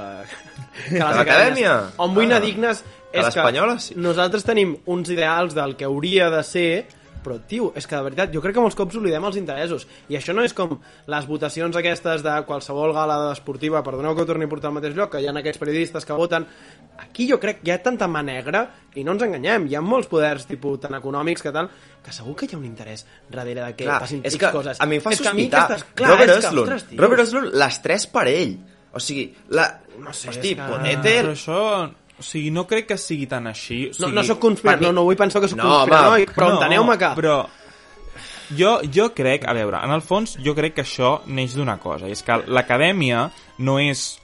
que 0.88 0.94
les 0.94 1.00
l'Acadèmia? 1.00 1.74
acadèmies. 1.74 1.98
On 1.98 2.14
vull 2.14 2.26
anar 2.28 2.40
Ah. 2.42 2.46
dignes 2.46 2.84
és 3.12 3.24
que 3.34 3.42
sí. 3.80 3.94
nosaltres 3.96 4.44
tenim 4.46 4.76
uns 4.86 5.08
ideals 5.10 5.54
del 5.56 5.76
que 5.76 5.84
hauria 5.88 6.28
de 6.30 6.42
ser 6.46 6.86
però, 7.24 7.38
tio, 7.46 7.72
és 7.76 7.86
que 7.86 7.96
de 7.96 8.02
veritat, 8.06 8.32
jo 8.34 8.40
crec 8.42 8.54
que 8.56 8.62
molts 8.64 8.76
cops 8.78 8.96
oblidem 8.96 9.24
els 9.28 9.36
interessos. 9.40 9.86
I 10.08 10.16
això 10.18 10.34
no 10.36 10.42
és 10.46 10.54
com 10.56 10.78
les 11.06 11.26
votacions 11.28 11.76
aquestes 11.76 12.22
de 12.26 12.34
qualsevol 12.48 12.92
gala 12.96 13.32
esportiva, 13.32 13.82
perdoneu 13.84 14.14
que 14.16 14.22
ho 14.22 14.28
torni 14.28 14.44
a 14.48 14.52
portar 14.52 14.70
al 14.70 14.76
mateix 14.78 14.96
lloc, 14.96 15.12
que 15.12 15.20
hi 15.22 15.28
ha 15.28 15.34
aquests 15.38 15.58
periodistes 15.62 16.04
que 16.08 16.16
voten. 16.18 16.46
Aquí 16.98 17.28
jo 17.30 17.38
crec 17.40 17.60
que 17.62 17.70
hi 17.70 17.74
ha 17.74 17.82
tanta 17.82 18.08
mà 18.08 18.22
negra, 18.24 18.64
i 18.94 19.04
no 19.04 19.12
ens 19.16 19.22
enganyem, 19.26 19.68
hi 19.70 19.76
ha 19.78 19.80
molts 19.84 20.08
poders 20.10 20.46
tipus 20.48 20.80
tan 20.80 20.94
econòmics 20.98 21.42
que 21.42 21.52
tal, 21.52 21.70
que 22.04 22.12
segur 22.12 22.34
que 22.36 22.46
hi 22.48 22.54
ha 22.54 22.58
un 22.58 22.66
interès 22.66 23.06
darrere 23.30 23.64
de 23.68 23.76
que 23.76 23.84
Clar, 23.84 24.00
passin 24.00 24.20
és 24.24 24.36
que 24.36 24.50
coses. 24.50 24.80
a 24.80 24.86
mi 24.86 24.96
em 24.96 25.02
fa 25.04 25.12
és 25.14 25.20
que 25.20 25.28
a 25.28 25.34
mi 25.34 25.44
sospitar. 25.48 25.64
aquestes- 25.68 25.94
clar, 25.94 26.10
Robert 26.16 26.36
Oslund, 26.38 26.98
Robert 26.98 27.22
Oslund, 27.28 27.54
les 27.54 27.80
tres 27.82 28.06
per 28.06 28.26
ell. 28.28 28.58
O 28.92 28.98
sigui, 28.98 29.28
la... 29.54 29.68
No 30.00 30.12
sé, 30.12 30.30
Hosti, 30.32 30.54
que- 30.56 30.66
Ponete... 30.66 31.12
Però 31.22 31.32
això... 31.36 31.60
O 32.20 32.22
sigui, 32.22 32.50
no 32.52 32.66
crec 32.68 32.86
que 32.92 32.98
sigui 33.00 33.26
tan 33.26 33.46
així. 33.48 33.86
O 33.88 33.94
No, 33.96 34.06
sigui, 34.06 34.14
no 34.18 34.22
sóc 34.28 34.38
conspirat, 34.42 34.78
mi- 34.80 34.86
no, 34.86 34.92
no 34.92 35.04
vull 35.08 35.16
pensar 35.16 35.40
que 35.40 35.48
sóc 35.48 35.58
No, 35.58 35.70
conspiranoic, 35.80 36.34
però 36.36 36.50
no, 36.52 36.60
enteneu-me 36.60 36.98
que... 37.00 37.10
Però 37.16 37.38
jo, 38.56 38.80
jo 38.92 39.08
crec, 39.16 39.44
a 39.48 39.54
veure, 39.56 39.80
en 39.84 39.90
el 39.94 40.02
fons 40.04 40.36
jo 40.44 40.54
crec 40.54 40.74
que 40.76 40.82
això 40.84 41.20
neix 41.26 41.54
d'una 41.56 41.78
cosa, 41.80 42.08
i 42.10 42.12
és 42.12 42.22
que 42.26 42.36
l'acadèmia 42.46 43.30
no 43.64 43.78
és 43.80 44.19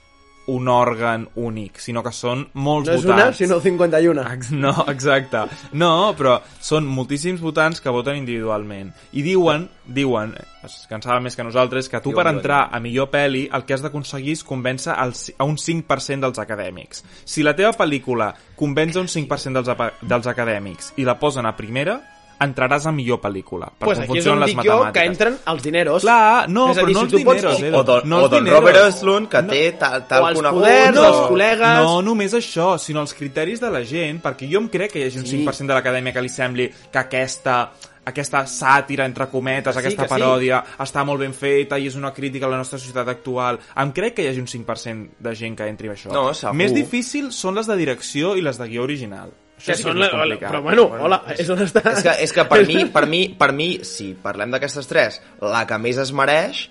un 0.47 0.67
òrgan 0.71 1.27
únic, 1.35 1.77
sinó 1.83 2.01
que 2.03 2.11
són 2.15 2.45
molts 2.53 2.87
No 2.87 2.95
és 2.95 3.03
una, 3.05 3.15
votants. 3.15 3.37
sinó 3.37 3.59
51. 3.59 4.21
Ex- 4.33 4.51
No, 4.51 4.73
exacte. 4.87 5.41
No, 5.73 6.13
però 6.17 6.37
són 6.59 6.85
moltíssims 6.87 7.41
votants 7.41 7.81
que 7.81 7.89
voten 7.91 8.15
individualment. 8.17 8.93
I 9.11 9.21
diuen, 9.21 9.67
diuen, 9.85 10.33
es 10.63 10.85
cansava 10.89 11.19
més 11.19 11.35
que 11.35 11.43
nosaltres, 11.43 11.89
que 11.89 11.99
tu 11.99 12.09
Diuen, 12.09 12.15
per 12.23 12.25
diuen. 12.31 12.39
entrar 12.39 12.69
a 12.71 12.79
millor 12.79 13.09
pel·li 13.11 13.47
el 13.53 13.65
que 13.65 13.73
has 13.75 13.81
d'aconseguir 13.83 14.33
és 14.33 14.43
convèncer 14.43 14.95
el, 15.03 15.13
ci- 15.13 15.35
a 15.37 15.43
un 15.43 15.57
5% 15.57 16.19
dels 16.21 16.39
acadèmics. 16.39 17.03
Si 17.25 17.43
la 17.43 17.55
teva 17.55 17.73
pel·lícula 17.75 18.33
convenç 18.55 18.95
a 18.97 19.01
un 19.01 19.07
5% 19.07 19.61
dels, 19.61 19.91
dels 20.01 20.27
acadèmics 20.27 20.93
i 20.97 21.03
la 21.03 21.19
posen 21.19 21.45
a 21.45 21.55
primera, 21.55 22.01
entraràs 22.39 22.85
a 22.85 22.91
millor 22.91 23.19
pel·lícula. 23.21 23.71
Per 23.77 23.85
pues 23.85 23.97
com 23.97 24.03
aquí 24.03 24.17
és 24.19 24.23
funcionen 24.25 24.37
on 24.37 24.45
les 24.45 24.49
dic 24.51 24.57
jo 24.57 24.63
que 24.63 24.77
matemàtiques. 24.85 25.07
entren 25.07 25.37
els 25.47 25.63
dineros. 25.63 26.01
Clar, 26.03 26.49
no, 26.49 26.69
És 26.71 26.77
a 26.77 26.81
però 26.81 26.87
dir, 26.87 26.93
no 26.93 26.99
si 26.99 27.05
els 27.05 27.11
tu 27.13 27.23
pots- 27.25 27.41
dineros, 27.41 27.79
o- 27.79 27.83
don, 27.83 28.01
no 28.09 28.17
o 28.17 28.21
els 28.23 28.31
don 28.31 28.43
dineros. 28.43 28.59
Robert 28.59 28.77
Oslund, 28.87 29.27
que 29.29 29.43
té 29.43 29.71
tal, 29.73 30.07
tal 30.07 30.23
O 30.23 30.29
els 30.29 30.39
una 30.39 30.51
poders, 30.51 30.95
cosa. 30.97 31.07
els 31.07 31.17
col·legues... 31.31 31.83
No, 31.83 32.01
només 32.01 32.33
això, 32.33 32.77
sinó 32.77 33.01
els 33.01 33.13
criteris 33.13 33.59
de 33.59 33.69
la 33.71 33.83
gent, 33.83 34.21
perquè 34.21 34.49
jo 34.51 34.59
em 34.59 34.69
crec 34.69 34.91
que 34.91 34.99
hi 34.99 35.03
hagi 35.07 35.19
un 35.19 35.25
Sí. 35.25 35.37
5% 35.45 35.67
de 35.67 35.73
l'acadèmia 35.73 36.13
que 36.13 36.21
li 36.21 36.29
sembli 36.29 36.71
que 36.91 36.99
aquesta 36.99 37.71
aquesta 38.07 38.45
sàtira, 38.47 39.03
entre 39.03 39.27
cometes, 39.27 39.75
Que 39.75 39.81
sí, 39.81 39.87
aquesta 39.87 40.03
que 40.03 40.07
sí. 40.07 40.13
paròdia, 40.21 40.63
està 40.79 41.03
molt 41.03 41.19
ben 41.19 41.33
feta 41.33 41.77
i 41.77 41.87
és 41.87 41.95
una 41.95 42.13
crítica 42.13 42.45
a 42.45 42.49
la 42.49 42.55
nostra 42.55 42.79
societat 42.79 43.05
actual. 43.09 43.59
Em 43.75 43.91
crec 43.91 44.13
que 44.13 44.23
hi 44.23 44.27
hagi 44.29 44.39
un 44.39 44.47
5% 44.47 45.09
de 45.19 45.35
gent 45.35 45.57
que 45.57 45.67
entri 45.67 45.89
a 45.89 45.91
això. 45.91 46.13
No, 46.13 46.33
segur. 46.33 46.55
Més 46.55 46.73
difícil 46.73 47.33
són 47.33 47.55
les 47.55 47.67
de 47.67 47.75
direcció 47.75 48.37
i 48.37 48.41
les 48.41 48.57
de 48.57 48.65
guió 48.69 48.83
original. 48.83 49.33
Això 49.57 49.71
Que 49.71 49.75
sí 49.75 49.83
que 49.83 49.89
són 49.89 49.97
és 49.97 50.03
la, 50.03 50.09
complicat. 50.13 50.51
però 50.51 50.61
bueno, 50.61 50.83
hola, 51.01 51.21
és 51.37 51.49
on 51.49 51.59
està... 51.65 51.81
És 51.91 52.03
que, 52.05 52.11
és 52.23 52.33
que 52.33 52.43
per 52.45 52.59
mi, 52.69 52.85
per 52.93 53.05
mi, 53.09 53.21
per 53.33 53.51
mi, 53.57 53.69
si 53.83 54.11
parlem 54.21 54.51
d'aquestes 54.53 54.87
tres, 54.87 55.21
la 55.41 55.65
que 55.65 55.77
més 55.81 55.97
es 55.97 56.11
mereix 56.13 56.67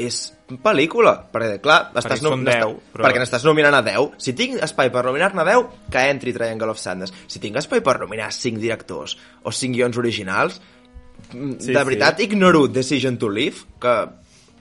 és 0.00 0.20
pel·lícula, 0.62 1.16
perquè 1.32 1.58
clar, 1.60 1.90
estàs, 1.98 2.22
són 2.22 2.44
n'està- 2.44 2.68
10, 2.70 2.76
però- 2.94 3.04
perquè 3.04 3.20
n'estàs 3.20 3.44
nominant 3.44 3.74
a 3.74 3.82
10. 3.82 4.14
Si 4.22 4.32
tinc 4.38 4.62
espai 4.62 4.88
per 4.94 5.02
nominar-ne 5.04 5.44
10, 5.44 5.66
que 5.90 6.04
entri 6.08 6.32
Triangle 6.32 6.70
of 6.72 6.78
Sadness. 6.80 7.12
Si 7.26 7.38
tinc 7.42 7.58
espai 7.60 7.82
per 7.84 7.98
nominar 8.00 8.30
5 8.32 8.58
directors 8.62 9.16
o 9.42 9.50
5 9.52 9.74
guions 9.76 9.98
originals, 10.00 10.60
mm, 11.34 11.58
Sí, 11.58 11.72
de 11.74 11.78
sí. 11.78 11.84
veritat 11.84 12.20
ignoro 12.20 12.66
Decision 12.68 13.18
to 13.18 13.28
Live, 13.28 13.66
que, 13.82 13.94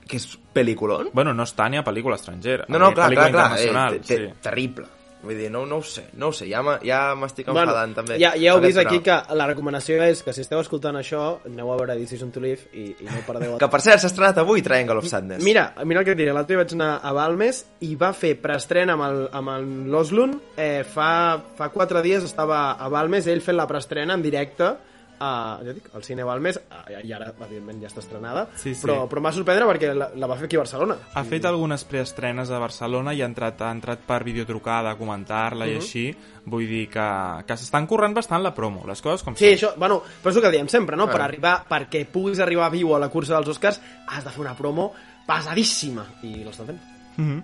que 0.09 0.17
és 0.17 0.27
pel·lículon. 0.53 1.11
Bueno, 1.13 1.33
no 1.33 1.43
està 1.45 1.69
ni 1.69 1.77
a 1.77 1.83
pel·lícula 1.85 2.15
estrangera. 2.19 2.65
No, 2.67 2.79
no, 2.79 2.91
clar, 2.93 3.13
clar, 3.13 3.31
clar, 3.31 3.93
eh, 3.93 4.01
sí. 4.03 4.17
terrible. 4.41 4.87
Vull 5.21 5.35
dir, 5.35 5.49
no, 5.51 5.65
no 5.67 5.81
ho 5.81 5.83
sé, 5.83 6.05
no 6.15 6.29
ho 6.29 6.31
sé, 6.31 6.45
ja 6.47 6.61
m'ha- 6.63 6.77
ja 6.79 7.13
m'estic 7.19 7.45
Bueno, 7.49 7.71
enfadant 7.73 7.93
també. 7.97 8.15
ja, 8.21 8.29
ja 8.39 8.53
heu 8.53 8.61
vist 8.63 8.77
aquí 8.79 9.01
que 9.03 9.17
la 9.35 9.47
recomanació 9.49 10.01
és 10.05 10.21
que 10.23 10.31
si 10.31 10.41
esteu 10.45 10.61
escoltant 10.61 10.95
això, 10.95 11.41
aneu 11.45 11.73
a 11.73 11.75
veure 11.75 11.97
Decision 11.99 12.31
to 12.31 12.39
Live 12.39 12.69
i, 12.71 12.95
i 13.01 13.03
no 13.09 13.19
perdeu... 13.27 13.57
Que 13.59 13.67
per 13.67 13.81
cert, 13.83 13.99
s'ha 13.99 14.07
estrenat 14.07 14.37
avui 14.39 14.61
Triangle 14.63 14.97
of 15.03 15.07
Sadness. 15.11 15.43
Mira, 15.43 15.73
mira 15.83 15.99
el 15.99 16.05
que 16.07 16.15
et 16.15 16.17
diré, 16.21 16.31
l'altre 16.31 16.55
dia 16.55 16.63
vaig 16.63 16.71
anar 16.77 17.01
a 17.03 17.11
Balmes 17.11 17.65
i 17.83 17.95
va 17.99 18.13
fer 18.15 18.37
preestrena 18.39 18.93
amb 18.95 19.03
el- 19.09 19.27
amb 19.33 19.49
el 19.57 19.67
l'Oslund, 19.91 20.39
eh, 20.55 20.85
fa, 20.87 21.41
fa 21.57 21.67
quatre 21.69 22.01
dies 22.01 22.23
estava 22.23 22.71
a 22.79 22.87
Balmes, 22.87 23.27
ell 23.27 23.41
fent 23.43 23.57
la 23.59 23.67
preestrena 23.67 24.13
en 24.15 24.21
directe, 24.23 24.71
a, 25.19 25.59
ja 25.63 25.73
dic, 25.73 25.89
al 25.93 26.03
Cine 26.03 26.23
Balmes, 26.23 26.57
eh, 26.87 27.01
i 27.03 27.11
ara, 27.13 27.33
evidentment, 27.39 27.81
ja 27.81 27.87
està 27.87 27.99
estrenada, 27.99 28.47
Sí, 28.55 28.73
sí. 28.73 28.81
però, 28.85 29.07
però 29.09 29.17
em 29.19 29.25
va 29.25 29.31
sorprendre 29.31 29.65
perquè 29.67 29.93
la, 29.93 30.09
la 30.15 30.27
va 30.27 30.35
fer 30.37 30.45
aquí 30.45 30.55
a 30.55 30.59
Barcelona. 30.59 30.95
Ha 31.13 31.23
fet 31.23 31.45
algunes 31.45 31.83
preestrenes 31.83 32.49
a 32.51 32.59
Barcelona 32.59 33.13
i 33.13 33.21
ha 33.21 33.25
entrat, 33.25 33.61
ha 33.61 33.71
entrat 33.71 33.99
per 33.99 34.23
videotrucada 34.23 34.91
a 34.91 34.95
comentar-la 34.97 35.65
Mhm. 35.65 35.71
i 35.73 35.75
així. 35.75 36.15
Vull 36.45 36.65
dir 36.67 36.87
que, 36.89 37.43
que 37.45 37.57
s'estan 37.57 37.85
currant 37.85 38.13
bastant 38.15 38.41
la 38.41 38.53
promo, 38.55 38.83
les 38.87 39.01
coses 39.01 39.21
com 39.23 39.35
Sí, 39.35 39.45
són. 39.45 39.69
això, 39.69 39.75
bueno, 39.77 40.01
però 40.23 40.31
és 40.31 40.35
el 40.37 40.41
que 40.41 40.51
diem 40.51 40.67
sempre, 40.67 40.95
no? 40.97 41.05
Per 41.07 41.21
Ah. 41.21 41.25
arribar, 41.25 41.65
perquè 41.69 42.05
puguis 42.07 42.39
arribar 42.39 42.71
viu 42.71 42.95
a 42.95 42.99
la 42.99 43.09
cursa 43.09 43.35
dels 43.35 43.49
Oscars, 43.49 43.79
has 44.07 44.23
de 44.23 44.29
fer 44.31 44.41
una 44.41 44.55
promo 44.55 44.93
pesadíssima, 45.27 46.05
i 46.23 46.43
l'estan 46.43 46.67
fent. 46.67 46.79
Mhm. 47.17 47.43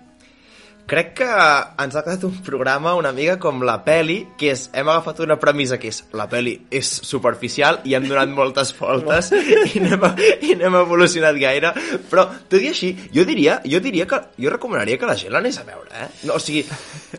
Crec 0.86 1.16
que 1.18 1.26
ens 1.82 1.96
ha 1.98 2.02
quedat 2.06 2.22
un 2.28 2.36
programa 2.46 2.92
una 2.94 3.10
mica 3.10 3.34
com 3.42 3.64
la 3.66 3.80
peli, 3.82 4.20
que 4.38 4.52
és, 4.52 4.68
hem 4.70 4.86
agafat 4.86 5.24
una 5.24 5.34
premissa 5.42 5.80
que 5.82 5.90
és, 5.90 5.98
la 6.14 6.28
peli 6.30 6.52
és 6.70 6.86
superficial 7.08 7.80
i 7.90 7.96
hem 7.98 8.06
donat 8.06 8.30
moltes 8.30 8.70
voltes 8.78 9.32
i, 9.74 9.82
no 9.82 9.96
hem, 9.96 10.06
i 10.46 10.54
no 10.54 10.68
hem 10.68 10.78
evolucionat 10.84 11.40
gaire, 11.42 11.72
però 12.06 12.28
tot 12.46 12.62
i 12.62 12.70
així, 12.70 12.92
jo 13.14 13.26
diria, 13.26 13.58
jo 13.66 13.82
diria 13.82 14.06
que, 14.06 14.22
jo 14.38 14.52
recomanaria 14.54 15.00
que 15.00 15.10
la 15.10 15.18
gent 15.18 15.34
l'anés 15.34 15.58
a 15.58 15.66
veure, 15.66 15.90
eh? 15.90 16.08
No, 16.28 16.38
o 16.38 16.42
sigui, 16.42 16.62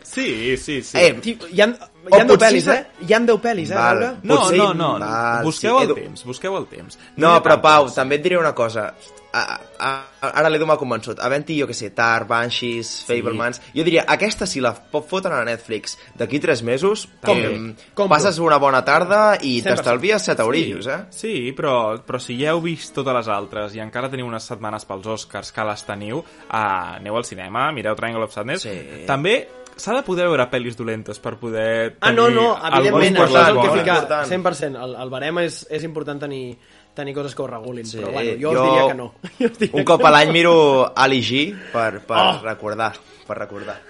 Sí, 0.02 0.56
sí, 0.56 0.80
sí. 0.82 0.96
eh, 0.96 1.36
hi 1.52 1.60
ha, 1.60 1.68
hi 2.06 2.14
ha 2.14 2.24
10 2.24 2.28
potser 2.28 2.48
pel·lis, 2.48 2.64
se- 2.64 2.78
eh? 2.78 2.86
Hi 3.08 3.12
ha 3.12 3.18
10 3.20 3.38
pel·lis, 3.42 3.70
eh? 3.70 3.74
Val. 3.74 4.18
No, 4.22 4.36
potser- 4.36 4.56
no, 4.58 4.72
no, 4.74 4.98
Val, 4.98 5.44
busqueu 5.44 5.76
sí, 5.78 5.82
el 5.84 5.90
Edu. 5.90 5.94
temps, 5.96 6.24
busqueu 6.24 6.56
el 6.56 6.66
temps. 6.66 6.98
No, 7.16 7.34
ha 7.34 7.42
però 7.42 7.60
Pau, 7.60 7.82
tantes. 7.86 7.94
també 7.94 8.16
et 8.16 8.22
diré 8.22 8.38
una 8.38 8.54
cosa. 8.54 8.94
A, 9.30 9.42
a, 9.78 9.88
a, 10.22 10.28
ara 10.40 10.48
l'Edu 10.48 10.64
m'ha 10.66 10.78
convençut. 10.80 11.18
Havent-hi, 11.20 11.58
jo 11.60 11.66
que 11.68 11.74
sé, 11.76 11.90
Tar, 11.90 12.24
Banshees, 12.26 13.04
Fablemans... 13.06 13.60
Jo 13.74 13.84
diria, 13.84 14.06
aquesta 14.08 14.46
si 14.48 14.58
la 14.64 14.72
pot 14.72 15.04
fotre 15.06 15.34
a 15.36 15.42
Netflix 15.44 15.98
d'aquí 16.16 16.40
tres 16.40 16.62
mesos, 16.62 17.06
Compro. 17.22 17.50
em, 17.50 17.74
Compro. 17.92 18.08
passes 18.16 18.38
una 18.38 18.56
bona 18.56 18.80
tarda 18.86 19.36
i 19.42 19.60
100%. 19.60 19.64
t'estalvies 19.76 20.22
7 20.30 20.42
eurillos, 20.42 20.86
eh? 20.86 20.96
Sí, 21.10 21.52
però, 21.54 22.00
però 22.06 22.18
si 22.18 22.38
ja 22.40 22.54
heu 22.54 22.62
vist 22.64 22.94
totes 22.96 23.14
les 23.14 23.28
altres 23.28 23.74
i 23.76 23.80
encara 23.84 24.08
teniu 24.08 24.26
unes 24.26 24.48
setmanes 24.48 24.86
pels 24.88 25.06
Oscars 25.06 25.52
que 25.52 25.64
les 25.68 25.84
teniu, 25.84 26.18
uh, 26.24 26.96
aneu 26.96 27.14
al 27.20 27.24
cinema, 27.28 27.70
mireu 27.70 27.94
Triangle 27.94 28.24
of 28.24 28.32
Sadness. 28.32 28.62
Sí. 28.62 29.04
També 29.06 29.42
s'ha 29.78 29.94
de 29.96 30.02
poder 30.06 30.26
veure 30.28 30.44
pel·lis 30.50 30.76
dolentes 30.76 31.18
per 31.22 31.36
poder 31.40 31.96
Ah, 32.00 32.08
tenir 32.10 32.16
no, 32.18 32.28
no, 32.30 32.46
evidentment, 32.68 33.16
això 33.22 33.28
és 33.28 33.48
el 33.48 33.54
que 33.54 33.68
molt 33.68 33.78
fica 33.78 33.94
important. 34.02 34.28
100%. 34.32 34.82
El, 34.84 34.96
el 35.04 35.10
barem 35.14 35.38
és, 35.44 35.60
és 35.70 35.84
important 35.86 36.20
tenir, 36.26 36.58
tenir 36.94 37.14
coses 37.14 37.34
que 37.34 37.42
ho 37.42 37.46
regulin, 37.46 37.86
Sí, 37.86 37.98
però 37.98 38.12
bueno, 38.12 38.34
jo, 38.40 38.52
jo- 38.52 38.52
us 38.52 38.68
diria 38.68 38.86
que 38.88 38.98
no. 38.98 39.08
Jo 39.38 39.48
diria 39.58 39.76
Un 39.80 39.84
cop 39.88 40.00
no. 40.02 40.06
a 40.06 40.10
l'any 40.16 40.32
miro 40.34 40.54
Ali 40.96 41.22
G 41.22 41.46
per, 41.72 42.00
per 42.06 42.18
Oh! 42.18 42.38
recordar, 42.44 42.92
per 43.26 43.38
recordar. 43.38 43.80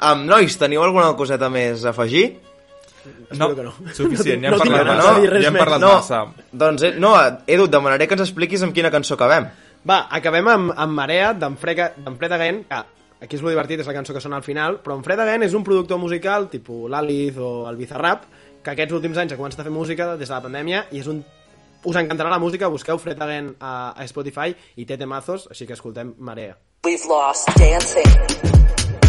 Um, 0.00 0.24
nois, 0.26 0.54
teniu 0.58 0.82
alguna 0.84 1.10
coseta 1.18 1.48
més 1.50 1.82
a 1.84 1.90
afegir? 1.90 2.38
Espero 3.30 3.54
que 3.56 3.62
no. 3.64 3.72
Suficient, 3.96 4.42
ja 4.44 4.50
No 4.52 4.58
hem 4.58 4.62
tinc 4.62 4.76
parlat 4.76 5.20
dir 5.22 5.30
res 5.32 5.42
Ja 5.44 5.48
hem 5.50 5.56
parlat 5.58 5.80
no, 5.80 5.94
massa. 5.96 6.20
doncs, 6.52 6.82
eh, 6.84 6.92
no, 7.00 7.14
Edu, 7.46 7.64
et 7.64 7.72
demanaré 7.72 8.06
que 8.06 8.14
ens 8.18 8.22
expliquis 8.28 8.62
amb 8.62 8.74
quina 8.76 8.90
cançó 8.92 9.14
acabem. 9.16 9.46
Va, 9.88 10.02
acabem 10.12 10.46
amb, 10.52 10.72
amb 10.76 10.92
Marea, 10.92 11.32
d'en 11.32 11.56
Fred 11.56 12.32
Again, 12.36 12.64
que 12.68 12.80
aquí 13.20 13.36
és 13.36 13.42
lo 13.44 13.52
divertit, 13.52 13.80
és 13.80 13.88
la 13.88 13.96
cançó 13.96 14.16
que 14.16 14.22
sona 14.22 14.40
al 14.40 14.46
final, 14.46 14.80
però 14.84 14.96
en 14.98 15.04
Fred 15.06 15.20
Again 15.20 15.44
és 15.46 15.54
un 15.54 15.64
productor 15.66 16.00
musical, 16.00 16.48
tipus 16.52 16.88
l'Aliz 16.90 17.38
o 17.38 17.68
el 17.70 17.78
Bizarrap, 17.80 18.24
que 18.64 18.72
aquests 18.74 18.96
últims 18.96 19.20
anys 19.20 19.34
ha 19.34 19.40
començat 19.40 19.62
a 19.62 19.68
fer 19.68 19.74
música 19.74 20.14
des 20.16 20.28
de 20.28 20.34
la 20.34 20.42
pandèmia 20.44 20.86
i 20.90 21.00
és 21.00 21.08
un 21.10 21.22
us 21.84 21.96
encantarà 21.96 22.28
la 22.28 22.38
música, 22.38 22.68
busqueu 22.68 22.98
Fred 23.00 23.22
Again 23.22 23.54
a, 23.58 23.94
a 23.96 24.08
Spotify 24.08 24.52
i 24.76 24.84
té 24.84 24.98
temazos, 25.00 25.48
així 25.50 25.66
que 25.66 25.76
escoltem 25.78 26.14
Marea. 26.18 26.58
We've 26.84 27.08
lost 27.08 27.48
dancing. 27.56 28.99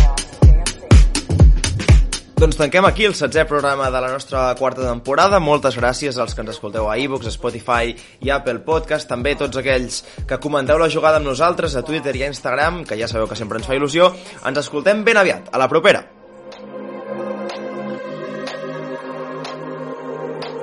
Doncs 2.42 2.58
tanquem 2.58 2.82
aquí 2.88 3.06
el 3.06 3.14
setzè 3.14 3.44
programa 3.46 3.92
de 3.94 4.00
la 4.02 4.08
nostra 4.10 4.48
quarta 4.58 4.82
temporada. 4.82 5.38
Moltes 5.38 5.76
gràcies 5.78 6.18
als 6.18 6.34
que 6.34 6.42
ens 6.42 6.56
escolteu 6.56 6.88
a 6.90 6.96
iVoox, 6.98 7.28
a 7.30 7.34
Spotify 7.36 7.92
i 8.26 8.32
Apple 8.34 8.64
Podcast. 8.66 9.06
També 9.06 9.36
tots 9.38 9.60
aquells 9.62 10.00
que 10.26 10.40
comenteu 10.42 10.80
la 10.82 10.88
jugada 10.90 11.20
amb 11.22 11.30
nosaltres 11.30 11.76
a 11.78 11.84
Twitter 11.86 12.16
i 12.18 12.24
a 12.26 12.30
Instagram, 12.34 12.80
que 12.90 12.98
ja 12.98 13.06
sabeu 13.06 13.30
que 13.30 13.38
sempre 13.38 13.62
ens 13.62 13.70
fa 13.70 13.78
il·lusió. 13.78 14.10
Ens 14.42 14.58
escoltem 14.58 15.04
ben 15.06 15.22
aviat. 15.22 15.52
A 15.54 15.62
la 15.62 15.68
propera! 15.70 16.02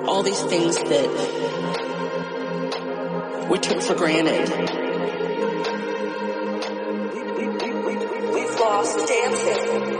All 0.08 0.24
these 0.26 0.42
things 0.50 0.82
that 0.82 1.08
we 3.48 3.58
took 3.60 3.80
for 3.86 3.94
granted. 3.94 4.50
We've 8.34 8.60
lost 8.66 8.98
dancing. 9.06 9.97